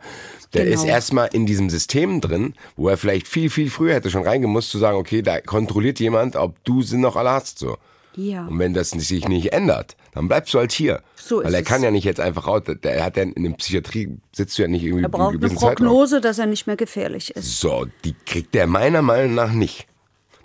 [0.53, 0.75] der Genau.
[0.75, 4.71] ist erstmal in diesem System drin, wo er vielleicht viel, viel früher hätte schon reingemusst,
[4.71, 7.77] zu sagen, okay, da kontrolliert jemand, ob du sie noch alle hast, so.
[8.15, 8.45] Ja.
[8.47, 11.01] Und wenn das sich nicht ändert, dann bleibst du halt hier.
[11.15, 11.65] So ist Weil er es.
[11.67, 14.67] kann ja nicht jetzt einfach raus, der hat ja in der Psychiatrie, sitzt du ja
[14.67, 15.75] nicht irgendwie Er braucht eine gewissen Zeitraum.
[15.87, 17.61] Prognose, dass er nicht mehr gefährlich ist.
[17.61, 19.87] So, die kriegt er meiner Meinung nach nicht.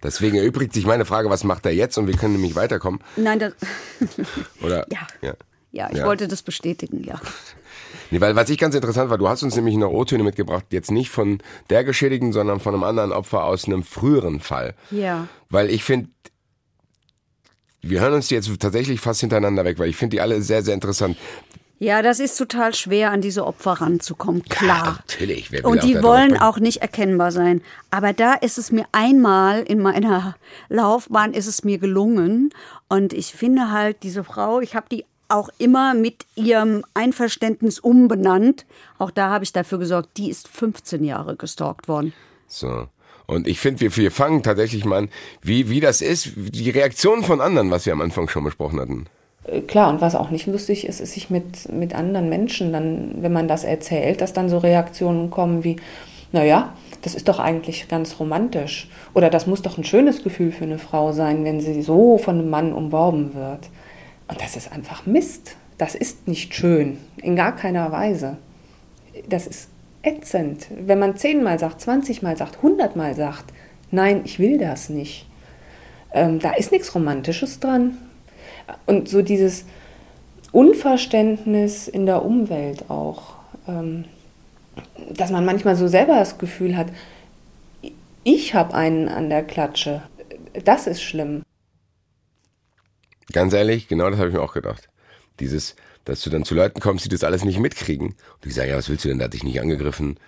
[0.07, 1.99] Deswegen erübrigt sich meine Frage, was macht er jetzt?
[1.99, 3.01] Und wir können nämlich weiterkommen.
[3.17, 3.53] Nein, das,
[4.63, 4.87] Oder?
[4.91, 5.07] ja.
[5.21, 5.35] ja.
[5.73, 6.07] Ja, ich Ja.
[6.07, 7.21] wollte das bestätigen, ja.
[8.13, 10.93] Nee, weil was ich ganz interessant war, du hast uns nämlich noch O-Töne mitgebracht, jetzt
[10.93, 11.39] nicht von
[11.71, 14.75] der Geschädigten, sondern von einem anderen Opfer aus einem früheren Fall.
[14.93, 15.27] Ja.
[15.49, 16.09] Weil ich finde,
[17.83, 20.63] wir hören uns die jetzt tatsächlich fast hintereinander weg, weil ich finde die alle sehr,
[20.63, 21.17] sehr interessant.
[21.79, 24.99] Ja, das ist total schwer, an diese Opfer ranzukommen, klar.
[25.07, 27.61] natürlich, wer Und auch die drauf wollen auch nicht erkennbar sein.
[27.91, 30.37] Aber da ist es mir einmal in meiner
[30.71, 32.51] Laufbahn ist es mir gelungen.
[32.89, 38.65] Und ich finde halt diese Frau, ich habe die auch immer mit ihrem Einverständnis umbenannt.
[38.99, 42.15] Auch da habe ich dafür gesorgt, die ist 15 Jahre gestalkt worden.
[42.47, 42.89] So.
[43.27, 45.09] Und ich finde, wir, wir fangen tatsächlich mal an,
[45.43, 49.09] wie, wie das ist, die Reaktion von anderen, was wir am Anfang schon besprochen hatten.
[49.47, 53.17] Äh, Klar, und was auch nicht lustig ist, ist sich mit, mit anderen Menschen dann,
[53.21, 55.77] wenn man das erzählt, dass dann so Reaktionen kommen wie,
[56.33, 56.73] naja,
[57.03, 58.89] das ist doch eigentlich ganz romantisch.
[59.15, 62.39] Oder das muss doch ein schönes Gefühl für eine Frau sein, wenn sie so von
[62.39, 63.69] einem Mann umworben wird.
[64.29, 65.57] Und das ist einfach Mist.
[65.79, 68.39] Das ist nicht schön, in gar keiner Weise.
[69.29, 69.69] Das ist
[70.03, 70.69] ätzend.
[70.71, 73.53] Wenn man zehnmal sagt, zwanzigmal sagt, hundertmal sagt,
[73.91, 75.27] nein, ich will das nicht.
[76.13, 77.99] Ähm, da ist nichts Romantisches dran.
[78.87, 79.65] Und so dieses
[80.53, 83.35] Unverständnis in der Umwelt auch,
[83.69, 84.05] ähm,
[85.11, 86.89] dass man manchmal so selber das Gefühl hat,
[88.25, 90.03] ich habe einen an der Klatsche.
[90.65, 91.43] Das ist schlimm.
[93.33, 94.89] Ganz ehrlich, genau das habe ich mir auch gedacht.
[95.41, 98.09] Dieses, dass du dann zu Leuten kommst, die das alles nicht mitkriegen.
[98.09, 99.19] Und die sagen, ja, was willst du denn?
[99.19, 100.19] Der hat dich nicht angegriffen.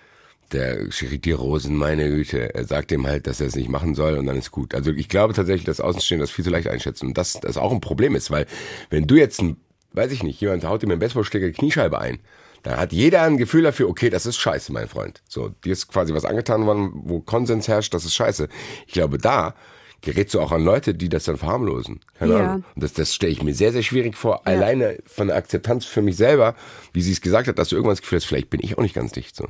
[0.51, 2.55] Der die Rosen, meine Güte.
[2.55, 4.73] Er sagt ihm halt, dass er es nicht machen soll und dann ist gut.
[4.73, 7.07] Also ich glaube tatsächlich, dass Außenstehende das viel zu leicht einschätzen.
[7.07, 8.47] Und das, das auch ein Problem ist, weil
[8.89, 9.57] wenn du jetzt ein,
[9.93, 12.19] weiß ich nicht, jemand haut dir mit einem Baseballschläger Kniescheibe ein,
[12.63, 15.21] dann hat jeder ein Gefühl dafür, okay, das ist scheiße, mein Freund.
[15.29, 18.49] So, dir ist quasi was angetan worden, wo Konsens herrscht, das ist scheiße.
[18.87, 19.55] Ich glaube, da
[20.01, 21.99] gerätst du auch an Leute, die das dann verharmlosen.
[22.17, 22.39] Keine Ja.
[22.39, 22.63] Ahnung.
[22.75, 24.47] Und das, das stelle ich mir sehr, sehr schwierig vor.
[24.47, 26.55] Alleine von der Akzeptanz für mich selber,
[26.93, 28.81] wie sie es gesagt hat, dass du irgendwann das Gefühl hast, vielleicht bin ich auch
[28.81, 29.47] nicht ganz dicht so.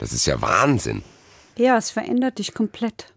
[0.00, 1.02] Das ist ja Wahnsinn.
[1.56, 3.12] Ja, es verändert dich komplett.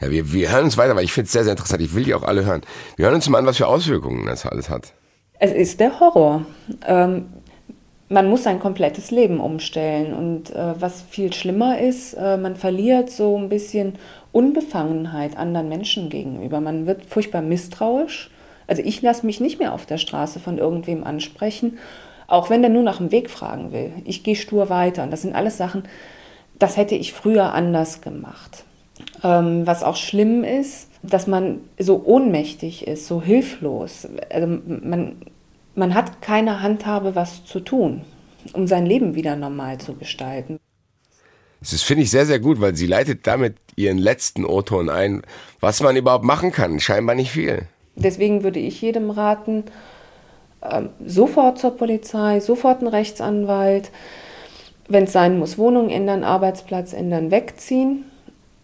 [0.00, 1.82] Ja, wir, wir hören uns weiter, weil ich finde es sehr, sehr interessant.
[1.82, 2.62] Ich will die auch alle hören.
[2.96, 4.94] Wir hören uns mal an, was für Auswirkungen das alles hat.
[5.40, 6.46] Es ist der Horror.
[6.86, 7.26] Ähm,
[8.08, 10.14] man muss sein komplettes Leben umstellen.
[10.14, 13.94] Und äh, was viel schlimmer ist, äh, man verliert so ein bisschen
[14.30, 16.60] Unbefangenheit anderen Menschen gegenüber.
[16.60, 18.30] Man wird furchtbar misstrauisch.
[18.68, 21.78] Also ich lasse mich nicht mehr auf der Straße von irgendwem ansprechen,
[22.28, 23.90] auch wenn der nur nach dem Weg fragen will.
[24.04, 25.02] Ich gehe stur weiter.
[25.02, 25.82] Und das sind alles Sachen,
[26.58, 28.64] das hätte ich früher anders gemacht.
[29.24, 34.06] Ähm, was auch schlimm ist, dass man so ohnmächtig ist, so hilflos.
[34.30, 35.16] Also man,
[35.74, 38.02] man hat keine Handhabe, was zu tun,
[38.52, 40.58] um sein Leben wieder normal zu gestalten.
[41.60, 45.22] Das finde ich, sehr, sehr gut, weil sie leitet damit ihren letzten O-Ton ein,
[45.60, 46.78] was man überhaupt machen kann.
[46.78, 47.62] Scheinbar nicht viel.
[47.96, 49.64] Deswegen würde ich jedem raten,
[50.62, 53.90] ähm, sofort zur Polizei, sofort einen Rechtsanwalt,
[54.88, 58.04] wenn es sein muss, Wohnung ändern, Arbeitsplatz ändern, wegziehen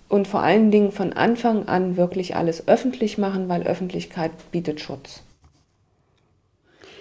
[0.08, 5.22] und vor allen Dingen von Anfang an wirklich alles öffentlich machen, weil Öffentlichkeit bietet Schutz.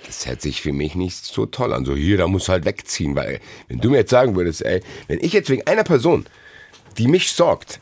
[0.06, 1.86] Das hört sich für mich nicht so toll an.
[1.86, 5.20] So, hier, da muss halt wegziehen, weil, wenn du mir jetzt sagen würdest, ey, wenn
[5.22, 6.26] ich jetzt wegen einer Person,
[6.98, 7.80] die mich sorgt,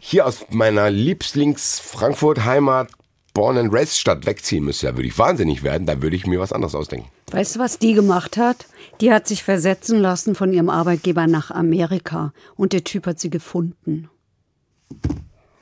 [0.00, 2.88] hier aus meiner Lieblings-Frankfurt-Heimat,
[3.34, 6.40] Born and Raised Stadt wegziehen müsste, da würde ich wahnsinnig werden, da würde ich mir
[6.40, 7.08] was anderes ausdenken.
[7.30, 8.66] Weißt du, was die gemacht hat?
[9.00, 12.32] Die hat sich versetzen lassen von ihrem Arbeitgeber nach Amerika.
[12.56, 14.08] Und der Typ hat sie gefunden.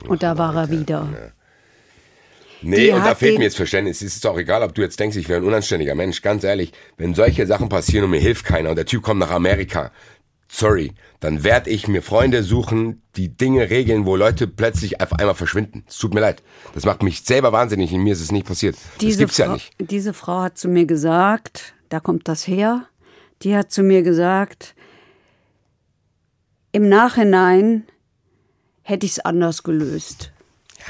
[0.09, 1.33] Und da war er wieder.
[2.63, 4.01] Nee, Die und da fehlt mir jetzt Verständnis.
[4.01, 6.23] Es ist auch egal, ob du jetzt denkst, ich wäre ein unanständiger Mensch.
[6.23, 9.31] Ganz ehrlich, wenn solche Sachen passieren und mir hilft keiner und der Typ kommt nach
[9.31, 9.93] Amerika,
[10.49, 15.35] sorry, dann werde ich mir Freunde suchen, die Dinge regeln, wo Leute plötzlich auf einmal
[15.35, 15.85] verschwinden.
[15.89, 16.43] Es tut mir leid.
[16.75, 18.77] Das macht mich selber wahnsinnig und mir ist es nicht passiert.
[18.77, 19.73] das Diese gibt's ja Frau, nicht.
[19.79, 22.87] diese Frau hat zu mir gesagt, da kommt das her,
[23.43, 24.75] die hat zu mir gesagt,
[26.73, 27.85] im Nachhinein
[28.83, 30.33] hätte ich es anders gelöst.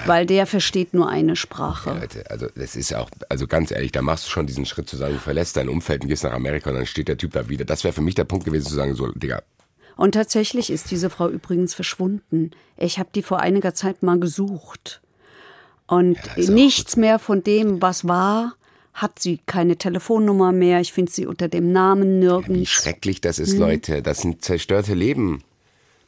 [0.04, 1.98] Weil der versteht nur eine Sprache.
[1.98, 4.96] Leute, also das ist auch, also ganz ehrlich, da machst du schon diesen Schritt zu
[4.96, 7.48] sagen, du verlässt dein Umfeld und gehst nach Amerika und dann steht der Typ da
[7.48, 7.64] wieder.
[7.64, 9.42] Das wäre für mich der Punkt gewesen zu sagen, so, Digga,
[9.96, 12.50] Und tatsächlich ist diese Frau übrigens verschwunden.
[12.76, 15.00] Ich habe die vor einiger Zeit mal gesucht.
[15.86, 18.54] Und auch nichts mehr von dem, was war,
[18.92, 19.40] hat sie.
[19.46, 20.80] Keine Telefonnummer mehr.
[20.80, 22.70] Ich finde sie unter dem Namen Wie nirgends.
[22.70, 24.02] schrecklich das ist, Leute.
[24.02, 25.42] Das sind zerstörte Leben.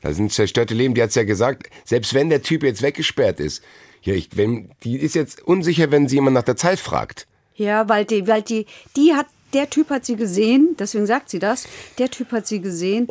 [0.03, 0.95] Das sind zerstörte Leben.
[0.95, 1.71] Die hat's ja gesagt.
[1.85, 3.63] Selbst wenn der Typ jetzt weggesperrt ist,
[4.03, 7.27] ja, ich, wenn, die ist jetzt unsicher, wenn sie jemand nach der Zeit fragt.
[7.57, 11.41] Ja, weil die, weil die, die hat, der Typ hat sie gesehen, deswegen sagt sie
[11.41, 11.67] das.
[11.99, 13.09] Der Typ hat sie gesehen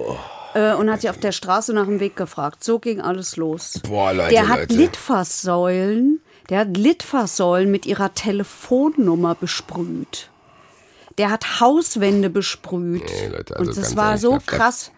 [0.53, 2.63] äh, und hat sie auf der Straße nach dem Weg gefragt.
[2.63, 3.81] So ging alles los.
[3.83, 4.75] Boah, Leute, der hat Leute.
[4.75, 10.29] Litfaßsäulen, der hat Litfaßsäulen mit ihrer Telefonnummer besprüht.
[11.17, 13.03] Der hat Hauswände besprüht.
[13.03, 14.91] Nee, Leute, also und das war ehrlich, so da- da- krass.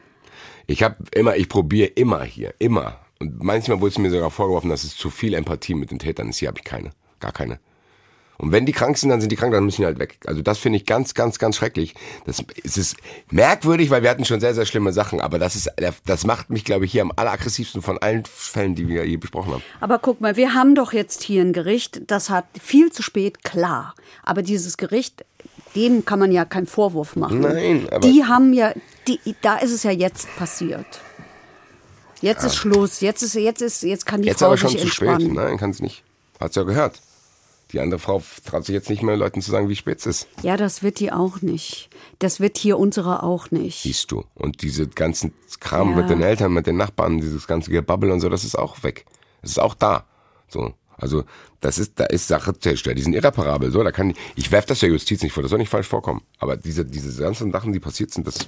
[0.69, 2.97] Ich habe immer, ich probiere immer hier, immer.
[3.19, 6.29] Und manchmal wurde es mir sogar vorgeworfen, dass es zu viel Empathie mit den Tätern
[6.29, 6.37] ist.
[6.37, 7.59] Hier habe ich keine, gar keine.
[8.37, 10.19] Und wenn die krank sind, dann sind die krank, dann müssen die halt weg.
[10.25, 11.93] Also das finde ich ganz, ganz, ganz schrecklich.
[12.25, 12.95] Das es ist
[13.31, 15.19] merkwürdig, weil wir hatten schon sehr, sehr schlimme Sachen.
[15.19, 15.69] Aber das ist,
[16.05, 19.51] das macht mich, glaube ich, hier am alleraggressivsten von allen Fällen, die wir hier besprochen
[19.53, 19.63] haben.
[19.81, 23.43] Aber guck mal, wir haben doch jetzt hier ein Gericht, das hat viel zu spät,
[23.43, 23.93] klar.
[24.23, 25.25] Aber dieses Gericht,
[25.75, 27.41] dem kann man ja keinen Vorwurf machen.
[27.41, 28.71] Nein, aber- Die haben ja,
[29.09, 30.85] die, da ist es ja jetzt passiert.
[32.21, 32.99] Jetzt ist Schluss.
[33.01, 35.07] Jetzt ist, jetzt ist, jetzt kann die Jetzt Frau aber schon sich zu spät.
[35.09, 35.33] entspannen.
[35.35, 36.03] Nein, kann es nicht.
[36.39, 37.01] Hat's ja gehört.
[37.71, 40.27] Die andere Frau traut sich jetzt nicht mehr Leuten zu sagen, wie spät es ist.
[40.41, 41.89] Ja, das wird die auch nicht.
[42.17, 43.83] Das wird hier unsere auch nicht.
[43.83, 44.25] Siehst du.
[44.33, 45.97] Und diese ganzen Kram Ja.
[45.97, 49.05] mit den Eltern, mit den Nachbarn, dieses ganze Gebabbel und so, das ist auch weg.
[49.41, 50.05] Das ist auch da.
[50.47, 50.73] So.
[50.97, 51.23] Also,
[51.61, 52.97] das ist, da ist Sache zerstört.
[52.97, 53.71] Die sind irreparabel.
[53.71, 55.43] So, da kann, ich werf das der Justiz nicht vor.
[55.43, 56.21] Das soll nicht falsch vorkommen.
[56.39, 58.39] Aber diese, diese ganzen Sachen, die passiert sind, das,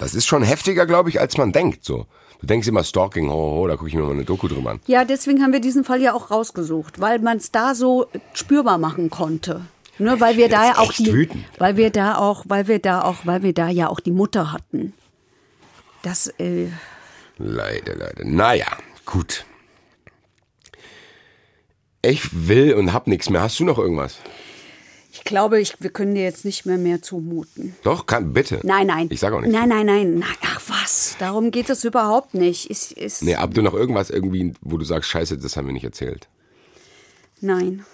[0.00, 2.06] das ist schon heftiger, glaube ich, als man denkt, so.
[2.40, 4.80] Du denkst immer Stalking, oh, oh, da gucke ich mir mal eine Doku drüber an.
[4.86, 8.78] Ja, deswegen haben wir diesen Fall ja auch rausgesucht, weil man es da so spürbar
[8.78, 9.60] machen konnte.
[9.98, 11.44] Ne, weil wir da ja auch die, wütend.
[11.58, 14.50] weil wir da auch, weil wir da auch, weil wir da ja auch die Mutter
[14.50, 14.94] hatten.
[16.02, 16.68] Das, äh,
[17.36, 18.24] Leider, leider.
[18.24, 18.66] Naja,
[19.04, 19.44] gut.
[22.02, 23.42] Ich will und hab nichts mehr.
[23.42, 24.18] Hast du noch irgendwas?
[25.30, 27.76] Ich glaube, ich, wir können dir jetzt nicht mehr mehr zumuten.
[27.84, 28.58] Doch, kann, bitte.
[28.64, 29.06] Nein, nein.
[29.12, 29.52] Ich sage auch nicht.
[29.52, 30.24] Nein, nein, nein.
[30.44, 32.68] Ach was, darum geht es überhaupt nicht.
[32.68, 35.72] Ist, ist, Nee, aber du noch irgendwas irgendwie, wo du sagst, scheiße, das haben wir
[35.72, 36.26] nicht erzählt.
[37.40, 37.84] Nein.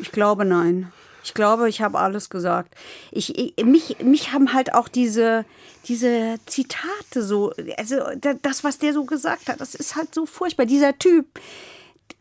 [0.00, 0.90] Ich glaube nein.
[1.22, 2.74] Ich glaube, ich habe alles gesagt.
[3.12, 5.44] Ich, ich, mich, mich haben halt auch diese,
[5.86, 10.26] diese Zitate so, also da- das, was der so gesagt hat, das ist halt so
[10.26, 10.66] furchtbar.
[10.66, 11.26] Dieser Typ,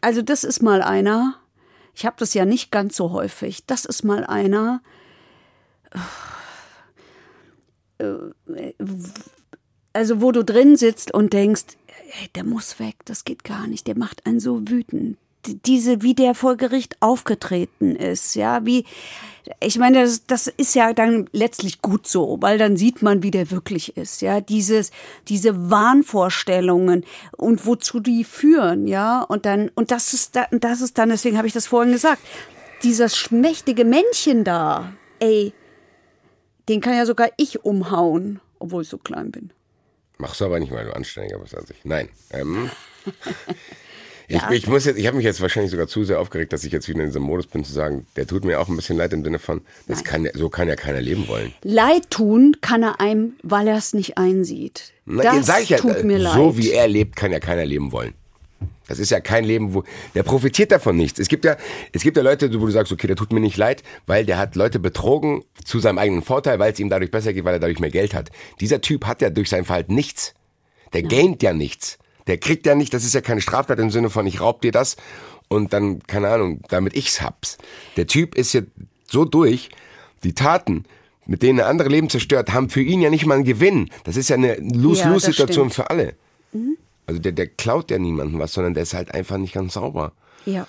[0.02, 1.34] also das ist mal einer,
[1.96, 4.82] ich habe das ja nicht ganz so häufig, das ist mal einer,
[7.98, 8.74] äh,
[9.94, 11.78] also wo du drin sitzt und denkst,
[12.22, 15.18] ey, der muss weg, das geht gar nicht, der macht einen so wütend.
[15.66, 18.86] Diese, wie der vor Gericht aufgetreten ist, ja, wie,
[19.60, 23.32] ich meine, das, das ist ja dann letztlich gut so, weil dann sieht man, wie
[23.32, 24.92] der wirklich ist, ja, dieses,
[25.28, 27.06] diese Wahnvorstellungen
[27.38, 31.38] und wozu die führen, ja, und dann, und das ist, da, das ist dann, deswegen
[31.38, 32.22] habe ich das vorhin gesagt,
[32.84, 35.54] dieses schmächtige Männchen da, ey,
[36.70, 39.52] den kann ja sogar ich umhauen, obwohl ich so klein bin.
[40.18, 41.84] Machst du aber nicht, weil du anständiger bist als ich.
[41.84, 42.10] Nein.
[42.32, 42.70] Ähm,
[44.28, 46.72] ich, ich muss jetzt, ich habe mich jetzt wahrscheinlich sogar zu sehr aufgeregt, dass ich
[46.72, 49.14] jetzt wieder in diesem Modus bin, zu sagen, der tut mir auch ein bisschen leid
[49.14, 51.54] im Sinne von, das kann, ja- so kann ja keiner leben wollen.
[51.64, 54.94] Leid tun kann er einem, weil er es nicht einsieht.
[55.06, 56.34] Na, das ich ja, tut mir leid.
[56.34, 58.14] so wie er lebt, kann ja keiner leben wollen.
[58.88, 61.20] Das ist ja kein Leben, wo der profitiert davon nichts.
[61.20, 61.58] Es gibt ja,
[61.92, 64.38] es gibt ja Leute, wo du sagst, okay, der tut mir nicht leid, weil der
[64.38, 67.60] hat Leute betrogen zu seinem eigenen Vorteil, weil es ihm dadurch besser geht, weil er
[67.60, 68.30] dadurch mehr Geld hat.
[68.60, 70.36] Dieser Typ hat ja durch sein Verhalten nichts.
[70.94, 71.98] Der gaint ja nichts.
[72.28, 74.72] Der kriegt ja nicht, das ist ja keine Straftat im Sinne von, ich raub dir
[74.72, 74.96] das
[75.48, 77.58] und dann, keine Ahnung, damit ich's hab's.
[77.98, 78.62] Der Typ ist ja
[79.08, 79.70] so durch,
[80.24, 80.86] die Taten,
[81.28, 83.90] mit denen er andere Leben zerstört, haben für ihn ja nicht mal einen Gewinn.
[84.04, 85.74] Das ist ja eine Ja, Lose-Lose-Situation stimmt.
[85.76, 86.16] für alle.
[87.08, 90.14] Also der, der klaut ja niemandem was, sondern der ist halt einfach nicht ganz sauber.
[90.46, 90.66] Ja.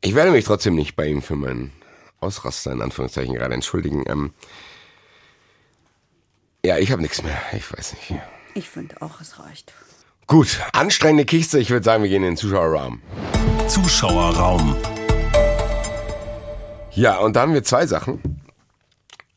[0.00, 1.72] Ich werde mich trotzdem nicht bei ihm für meinen
[2.20, 4.04] Ausraster in Anführungszeichen gerade entschuldigen.
[4.06, 4.32] Ähm,
[6.64, 7.40] ja, ich habe nichts mehr.
[7.56, 8.20] Ich weiß nicht.
[8.54, 9.72] Ich finde auch, es reicht.
[10.28, 11.58] Gut, anstrengende Kiste.
[11.58, 13.00] Ich würde sagen, wir gehen in den Zuschauerraum.
[13.66, 14.76] Zuschauerraum.
[16.92, 18.38] Ja, und da haben wir zwei Sachen.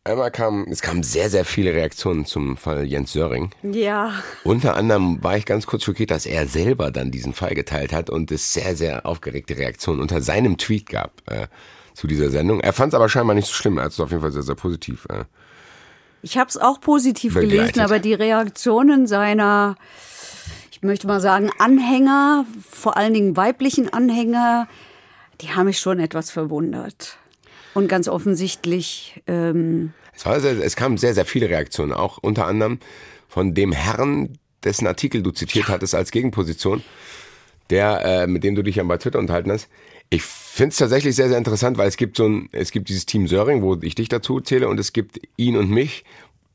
[0.04, 3.52] Einmal kam, es kamen sehr, sehr viele Reaktionen zum Fall Jens Söring.
[3.64, 4.16] Ja.
[4.44, 8.10] Unter anderem war ich ganz kurz schockiert, dass er selber dann diesen Fall geteilt hat
[8.10, 11.48] und es sehr, sehr aufgeregte Reaktionen unter seinem Tweet gab äh,
[11.94, 12.60] zu dieser Sendung.
[12.60, 13.78] Er fand es aber scheinbar nicht so schlimm.
[13.78, 15.08] Er hat es auf jeden Fall sehr, sehr positiv.
[15.10, 15.24] Äh.
[16.22, 17.76] Ich habe es auch positiv Begleitet.
[17.76, 19.78] gelesen, aber die Reaktionen seiner,
[20.82, 24.68] ich möchte mal sagen, Anhänger, vor allen Dingen weiblichen Anhänger,
[25.40, 27.20] die haben mich schon etwas verwundert.
[27.76, 32.48] Und ganz offensichtlich, ähm, Es, war sehr, es kamen sehr, sehr viele Reaktionen, auch unter
[32.48, 32.80] anderem
[33.28, 36.82] von dem Herrn, dessen Artikel du zitiert hattest als Gegenposition,
[37.70, 39.70] der, äh, mit dem du dich ja bei Twitter unterhalten hast.
[40.10, 43.06] Ich finde es tatsächlich sehr, sehr interessant, weil es gibt so ein, es gibt dieses
[43.06, 46.06] Team Söring, wo ich dich dazu zähle, und es gibt ihn und mich,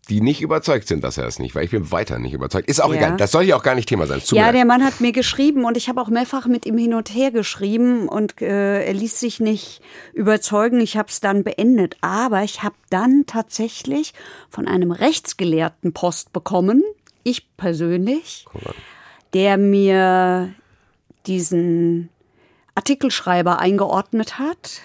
[0.09, 2.69] die nicht überzeugt sind, dass er es nicht, weil ich bin weiter nicht überzeugt.
[2.69, 2.97] Ist auch Ja.
[2.97, 3.17] egal.
[3.17, 4.23] Das soll ja auch gar nicht Thema sein.
[4.33, 7.13] Ja, der Mann hat mir geschrieben und ich habe auch mehrfach mit ihm hin und
[7.13, 9.81] her geschrieben und äh, er ließ sich nicht
[10.13, 10.81] überzeugen.
[10.81, 11.97] Ich habe es dann beendet.
[12.03, 14.15] Aber ich habe dann tatsächlich
[14.49, 16.83] von einem Rechtsgelehrten Post bekommen,
[17.25, 18.47] ich persönlich,
[19.35, 20.55] der mir
[21.27, 22.11] diesen
[22.77, 24.81] Artikelschreiber eingeordnet hat,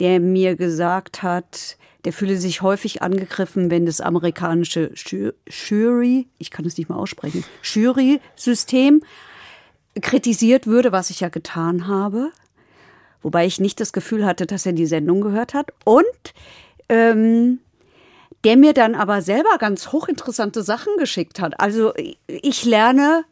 [0.00, 6.50] der mir gesagt hat, der fühle sich häufig angegriffen, wenn das amerikanische Ju- Jury, ich
[6.50, 9.02] kann es nicht mal aussprechen, Jury-System
[10.00, 12.30] kritisiert würde, was ich ja getan habe.
[13.22, 15.72] Wobei ich nicht das Gefühl hatte, dass er die Sendung gehört hat.
[15.84, 16.04] Und
[16.88, 17.60] ähm,
[18.44, 21.58] der mir dann aber selber ganz hochinteressante Sachen geschickt hat.
[21.58, 21.94] Also
[22.26, 23.24] ich lerne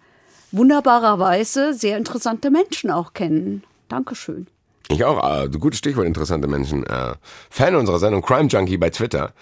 [0.51, 3.65] wunderbarerweise sehr interessante Menschen auch kennen.
[3.89, 4.47] Dankeschön.
[4.93, 6.85] Ich auch, äh, gutes Stichwort, interessante Menschen.
[6.87, 7.15] Äh,
[7.51, 9.33] Fan unserer Sendung Crime Junkie bei Twitter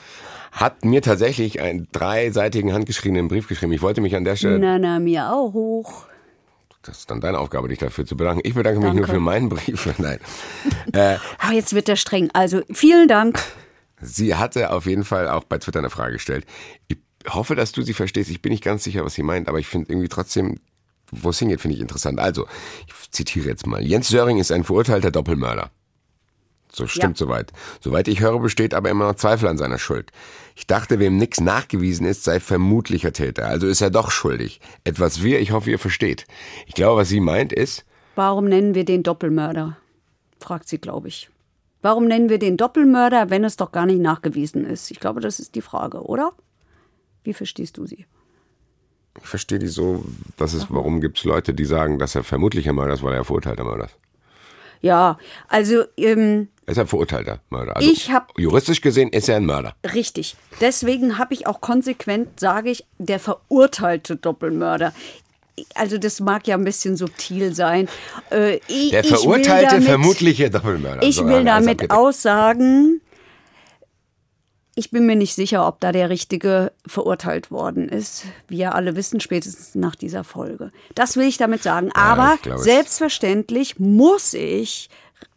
[0.52, 3.72] hat mir tatsächlich einen dreiseitigen handgeschriebenen Brief geschrieben.
[3.72, 6.06] Ich wollte mich an der Stelle Na, na, mir auch hoch.
[6.82, 8.40] Das ist dann deine Aufgabe, dich dafür zu bedanken.
[8.44, 9.12] Ich bedanke mich nur Danke.
[9.12, 9.88] für meinen Brief.
[9.98, 10.18] Nein.
[10.92, 12.30] Aber jetzt wird er streng.
[12.32, 13.38] Also vielen Dank.
[14.00, 16.46] Sie hatte auf jeden Fall auch bei Twitter eine Frage gestellt.
[16.88, 16.96] Ich
[17.28, 18.30] hoffe, dass du sie verstehst.
[18.30, 20.58] Ich bin nicht ganz sicher, was sie meint, aber ich finde irgendwie trotzdem,
[21.12, 22.18] wo es hingeht, finde ich interessant.
[22.20, 22.46] Also,
[22.86, 23.82] ich zitiere jetzt mal.
[23.82, 25.70] Jens Söring ist ein verurteilter Doppelmörder.
[26.72, 27.26] So stimmt Ja.
[27.26, 27.52] soweit.
[27.80, 30.12] Soweit ich höre, besteht aber immer noch Zweifel an seiner Schuld.
[30.54, 33.46] Ich dachte, wem nichts nachgewiesen ist, sei vermutlicher Täter.
[33.46, 34.60] Also ist er doch schuldig.
[34.84, 36.26] Etwas wir, ich hoffe, ihr versteht.
[36.66, 37.84] Ich glaube, was sie meint ist,
[38.16, 39.76] Warum nennen wir den Doppelmörder?
[40.38, 41.30] fragt sie, glaube ich.
[41.82, 44.90] Warum nennen wir den Doppelmörder, wenn es doch gar nicht nachgewiesen ist?
[44.90, 46.32] Ich glaube, das ist die Frage, oder?
[47.24, 48.04] Wie verstehst du sie?
[49.20, 50.04] Ich verstehe die so,
[50.36, 53.24] dass es, warum gibt es Leute, die sagen, dass er vermutlicher Mörder ist, weil er
[53.24, 53.96] verurteilter Mörder ist.
[54.82, 57.76] Ja, also ähm, Er ist ein verurteilter Mörder.
[57.76, 59.74] Also Ich hab- juristisch gesehen ist er ein Mörder.
[59.94, 60.36] Richtig.
[60.60, 64.94] Deswegen habe ich auch konsequent, sage ich, der verurteilte Doppelmörder.
[65.74, 67.88] Also das mag ja ein bisschen subtil sein.
[68.30, 71.02] Äh, ich- Der verurteilte damit- vermutliche Doppelmörder.
[71.02, 73.02] Ich will damit aussagen,
[74.80, 78.24] ich bin mir nicht sicher, ob da der Richtige verurteilt worden ist.
[78.48, 80.72] Ja alle wissen, spätestens nach dieser Folge.
[80.94, 81.90] Das will ich damit sagen.
[81.92, 84.88] Aber es- selbstverständlich muss ich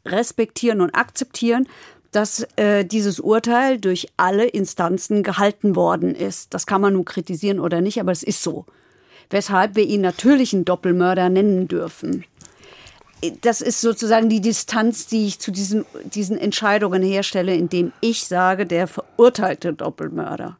[0.06, 1.68] respektieren und akzeptieren,
[2.12, 6.54] dass äh, dieses Urteil durch alle Instanzen gehalten worden ist.
[6.54, 8.66] Das kann man nun kritisieren oder nicht, aber es ist so.
[9.30, 12.24] Weshalb wir ihn natürlich einen Doppelmörder nennen dürfen
[13.42, 18.66] das ist sozusagen die Distanz, die ich zu diesen, diesen Entscheidungen herstelle, indem ich sage,
[18.66, 20.58] der verurteilte Doppelmörder.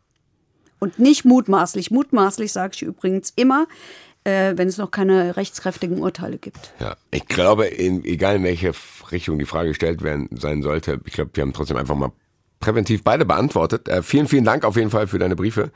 [0.80, 1.92] Und nicht mutmaßlich.
[1.92, 3.68] Mutmaßlich sage ich übrigens immer,
[4.24, 6.74] äh, wenn es noch keine rechtskräftigen Urteile gibt.
[6.80, 8.74] Ja, ich glaube, in, egal in welche
[9.12, 12.12] Richtung die Frage gestellt werden sein sollte, ich glaube, wir haben trotzdem einfach mal
[12.60, 13.88] präventiv beide beantwortet.
[13.88, 15.72] Äh, vielen, vielen Dank auf jeden Fall für deine Briefe.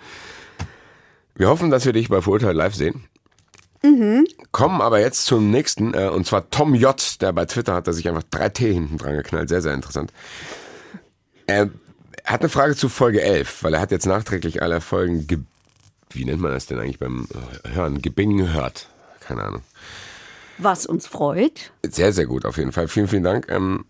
[1.36, 3.04] Wir hoffen, dass wir dich bei Verurteilt live sehen.
[4.52, 7.94] Kommen aber jetzt zum nächsten, äh, und zwar Tom J., der bei Twitter hat er
[7.94, 9.50] sich einfach drei T hinten dran geknallt.
[9.50, 10.12] Sehr, sehr interessant.
[11.46, 11.70] Er
[12.26, 15.40] hat eine Frage zu Folge 11, weil er hat jetzt nachträglich alle Folgen, ge
[16.10, 17.28] wie nennt man das denn eigentlich beim
[17.64, 18.88] äh, Hören, gebingen gehört.
[19.20, 19.62] Keine Ahnung.
[20.58, 21.72] Was uns freut.
[21.84, 22.88] Sehr, sehr gut, auf jeden Fall.
[22.88, 23.48] Vielen, vielen Dank.
[23.50, 23.86] Ähm,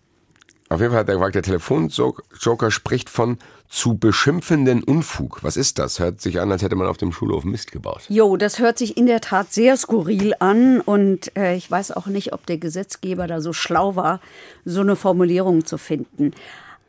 [0.69, 3.37] auf jeden Fall hat er gefragt, der Telefonjoker spricht von
[3.69, 5.43] zu beschimpfenden Unfug.
[5.43, 5.99] Was ist das?
[5.99, 8.03] Hört sich an, als hätte man auf dem Schulhof Mist gebaut.
[8.07, 12.07] Jo, das hört sich in der Tat sehr skurril an und äh, ich weiß auch
[12.07, 14.21] nicht, ob der Gesetzgeber da so schlau war,
[14.65, 16.31] so eine Formulierung zu finden.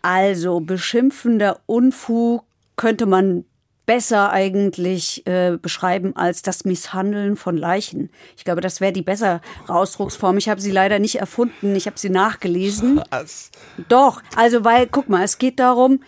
[0.02, 2.44] Also beschimpfender Unfug
[2.76, 3.44] könnte man
[3.88, 8.10] besser eigentlich äh, beschreiben als das Misshandeln von Leichen.
[8.36, 10.36] Ich glaube, das wäre die bessere Ausdrucksform.
[10.36, 13.00] Ich habe sie leider nicht erfunden, ich habe sie nachgelesen.
[13.10, 13.50] Was?
[13.88, 16.00] Doch, also weil, guck mal, es geht darum,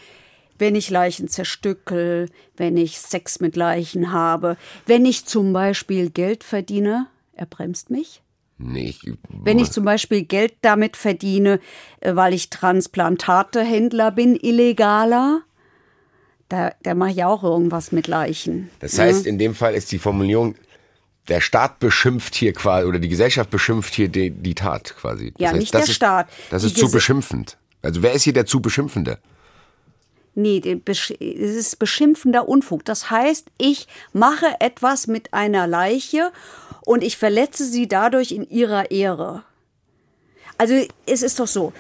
[0.60, 4.56] wenn ich Leichen zerstückel, wenn ich Sex mit Leichen habe,
[4.86, 8.22] wenn ich zum Beispiel Geld verdiene, er bremst mich.
[8.58, 9.00] Nee, ich,
[9.30, 11.60] Wenn ich zum Beispiel Geld damit verdiene,
[12.00, 15.40] äh, weil ich Transplantatehändler bin, illegaler,
[16.48, 18.70] da, da mache ich auch irgendwas mit Leichen.
[18.80, 20.56] das heißt, in dem Fall ist die Formulierung,
[21.28, 25.32] der Staat beschimpft hier quasi, oder die Gesellschaft beschimpft hier die, die Tat quasi.
[25.32, 26.28] Das Ja, heißt, nicht der ist, Staat.
[26.50, 27.56] Das Die ist zu Gese- beschimpfend.
[27.82, 29.18] Also wer ist hier der zu Beschimpfende?
[30.34, 32.84] Nee, es ist beschimpfender Unfug.
[32.84, 36.32] Das heißt, ich mache etwas mit einer Leiche
[36.84, 39.42] und ich verletze sie dadurch in ihrer Ehre.
[40.56, 40.74] Also
[41.06, 41.72] es ist doch so,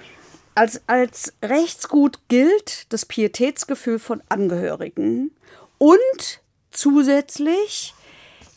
[0.54, 5.30] als, als Rechtsgut gilt das Pietätsgefühl von Angehörigen
[5.78, 6.40] und
[6.70, 7.94] zusätzlich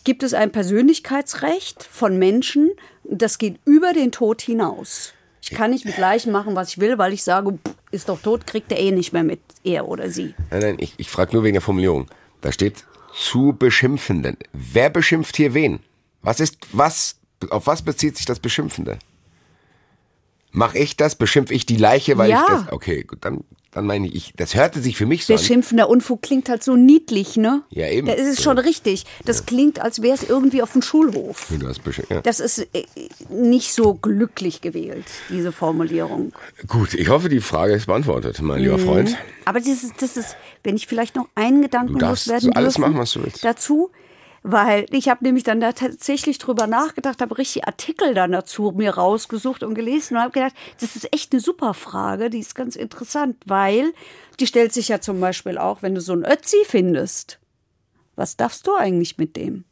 [0.04, 2.72] gibt es ein Persönlichkeitsrecht von Menschen,
[3.04, 5.14] das geht über den Tod hinaus.
[5.44, 7.60] Ich kann nicht mit Leichen machen, was ich will, weil ich sage,
[7.92, 10.34] ist doch tot, kriegt er eh nicht mehr mit, er oder sie.
[10.50, 12.08] Nein, nein, ich, ich frage nur wegen der Formulierung.
[12.40, 14.38] Da steht zu Beschimpfenden.
[14.54, 15.80] Wer beschimpft hier wen?
[16.22, 17.18] Was ist, was,
[17.50, 19.00] auf was bezieht sich das Beschimpfende?
[20.52, 21.16] Mach ich das?
[21.16, 22.42] Beschimpf ich die Leiche, weil Ja.
[22.42, 22.72] ich das.
[22.72, 23.44] Okay, gut, dann,
[23.74, 25.40] dann meine ich, das hörte sich für mich so an.
[25.40, 27.64] Beschimpfender Unfug klingt halt so niedlich, ne?
[27.70, 28.08] Ja, eben.
[28.08, 29.06] Da ist es schon richtig.
[29.26, 31.48] Das klingt, als wäre es irgendwie auf dem Schulhof.
[31.60, 32.12] Du hast beschimpft.
[32.12, 32.22] Ja.
[32.22, 32.86] Das ist äh,
[33.30, 36.34] nicht so glücklich gewählt, diese Formulierung.
[36.68, 39.18] Gut, ich hoffe, die Frage ist beantwortet, mein lieber Freund.
[39.46, 42.76] Aber das ist, das ist, wenn ich vielleicht noch einen Gedanken Du darfst loswerden alles
[42.76, 43.44] dürfen machen, was du willst.
[43.44, 43.92] Dazu,
[44.44, 48.92] weil ich habe nämlich dann da tatsächlich drüber nachgedacht, habe richtig Artikel dann dazu mir
[48.92, 52.76] rausgesucht und gelesen und habe gedacht, das ist echt eine super Frage, die ist ganz
[52.76, 53.94] interessant, weil
[54.40, 57.40] die stellt sich ja zum Beispiel auch, wenn du so einen Ötzi findest,
[58.16, 59.64] was darfst du eigentlich mit dem?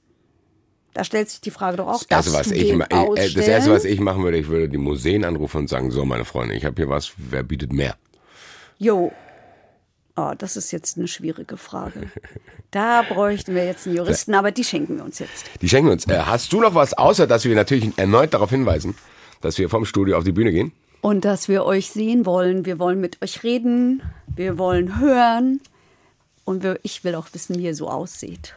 [0.94, 3.86] Da stellt sich die Frage doch auch, Das darfst was ich, äh, das erste, was
[3.86, 6.76] ich machen würde, ich würde die Museen anrufen und sagen, so, meine Freunde, ich habe
[6.76, 7.96] hier was, wer bietet mehr?
[8.78, 9.12] Jo.
[10.22, 12.12] Oh, das ist jetzt eine schwierige Frage.
[12.70, 15.46] Da bräuchten wir jetzt einen Juristen, aber die schenken wir uns jetzt.
[15.62, 16.08] Die schenken uns.
[16.08, 18.96] Äh, hast du noch was, außer dass wir natürlich erneut darauf hinweisen,
[19.42, 20.72] dass wir vom Studio auf die Bühne gehen?
[21.02, 22.66] Und dass wir euch sehen wollen.
[22.66, 24.04] Wir wollen mit euch reden.
[24.28, 25.60] Wir wollen hören.
[26.46, 28.56] Und wir, ich will auch wissen, wie ihr so aussieht.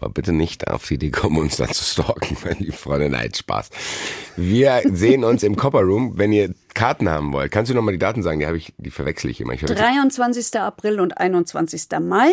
[0.00, 3.08] Aber bitte nicht auf die Idee kommen, uns dann zu stalken, meine lieben Freunde.
[3.08, 3.70] Nein, Spaß.
[4.36, 7.50] Wir sehen uns im Copper Room, wenn ihr Karten haben wollt.
[7.50, 8.40] Kannst du noch mal die Daten sagen?
[8.40, 9.54] Die habe ich, die verwechsel ich immer.
[9.54, 10.60] Ich verwechsel- 23.
[10.60, 11.86] April und 21.
[12.00, 12.30] Mai.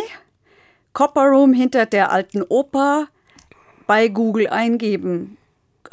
[0.91, 3.07] Copper Room hinter der alten Oper.
[3.87, 5.37] Bei Google eingeben.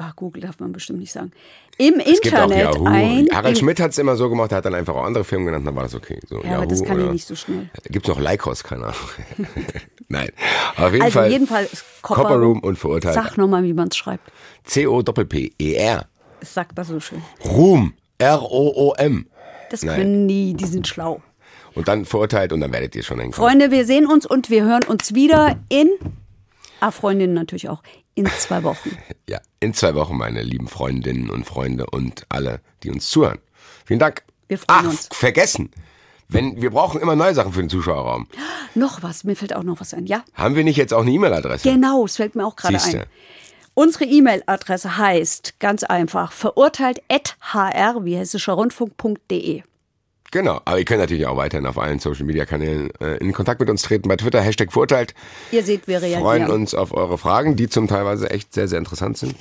[0.02, 1.30] Ah, Google darf man bestimmt nicht sagen.
[1.76, 2.86] Im Es Internet Yahoo.
[2.86, 3.28] ein.
[3.30, 5.66] Harald Schmidt hat es immer so gemacht, er hat dann einfach auch andere Firmen genannt,
[5.66, 6.18] dann war das okay.
[6.26, 7.68] So, Ja, aber das Yahoo kann ich oder- nicht so schnell.
[7.90, 8.96] Gibt es noch Lycos, keine Ahnung.
[10.08, 10.30] Nein.
[10.78, 11.30] Auf jeden Also Fall.
[11.30, 13.14] jeden Fall ist Copper, Copper Room und verurteilt.
[13.14, 14.30] Sag nochmal, wie man es schreibt.
[14.64, 16.06] C-O-P-P-E-R.
[16.40, 17.22] Es sagt das so schön.
[17.44, 17.92] Ruhm.
[18.18, 19.26] R-O-O-M.
[19.70, 19.96] Das Nein.
[20.00, 21.22] können die, die sind schlau.
[21.74, 23.32] Und dann verurteilt und dann werdet ihr schon denken.
[23.34, 25.88] Freunde, wir sehen uns und wir hören uns wieder in,
[26.80, 27.82] ah, Freundinnen natürlich auch,
[28.14, 28.96] in zwei Wochen.
[29.28, 33.38] Ja, in zwei Wochen, meine lieben Freundinnen und Freunde und alle, die uns zuhören.
[33.86, 34.24] Vielen Dank.
[34.48, 35.08] Wir freuen Ach, uns.
[35.12, 35.70] vergessen.
[36.28, 38.26] Wenn, wir brauchen immer neue Sachen für den Zuschauerraum.
[38.74, 40.06] Noch was, mir fällt auch noch was ein.
[40.06, 41.68] Ja, Haben wir nicht jetzt auch eine E-Mail-Adresse?
[41.68, 43.04] genau, es fällt mir auch gerade ein.
[43.74, 49.62] Unsere E-Mail-Adresse heißt ganz einfach verurteilt.hr wie hessischer Rundfunk.de.
[50.30, 53.82] Genau, aber ihr könnt natürlich auch weiterhin auf allen Social-Media-Kanälen äh, in Kontakt mit uns
[53.82, 54.08] treten.
[54.08, 55.14] Bei Twitter, Hashtag verurteilt.
[55.50, 56.22] Ihr seht, wir reagieren.
[56.22, 59.34] Freuen uns auf eure Fragen, die zum Teilweise echt sehr, sehr interessant sind.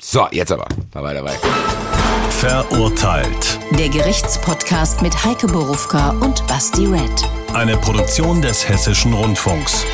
[0.00, 0.68] So, jetzt aber.
[0.92, 1.32] Dabei, dabei.
[2.30, 3.58] Verurteilt.
[3.78, 7.28] Der Gerichtspodcast mit Heike Borufka und Basti Red.
[7.54, 9.84] Eine Produktion des Hessischen Rundfunks.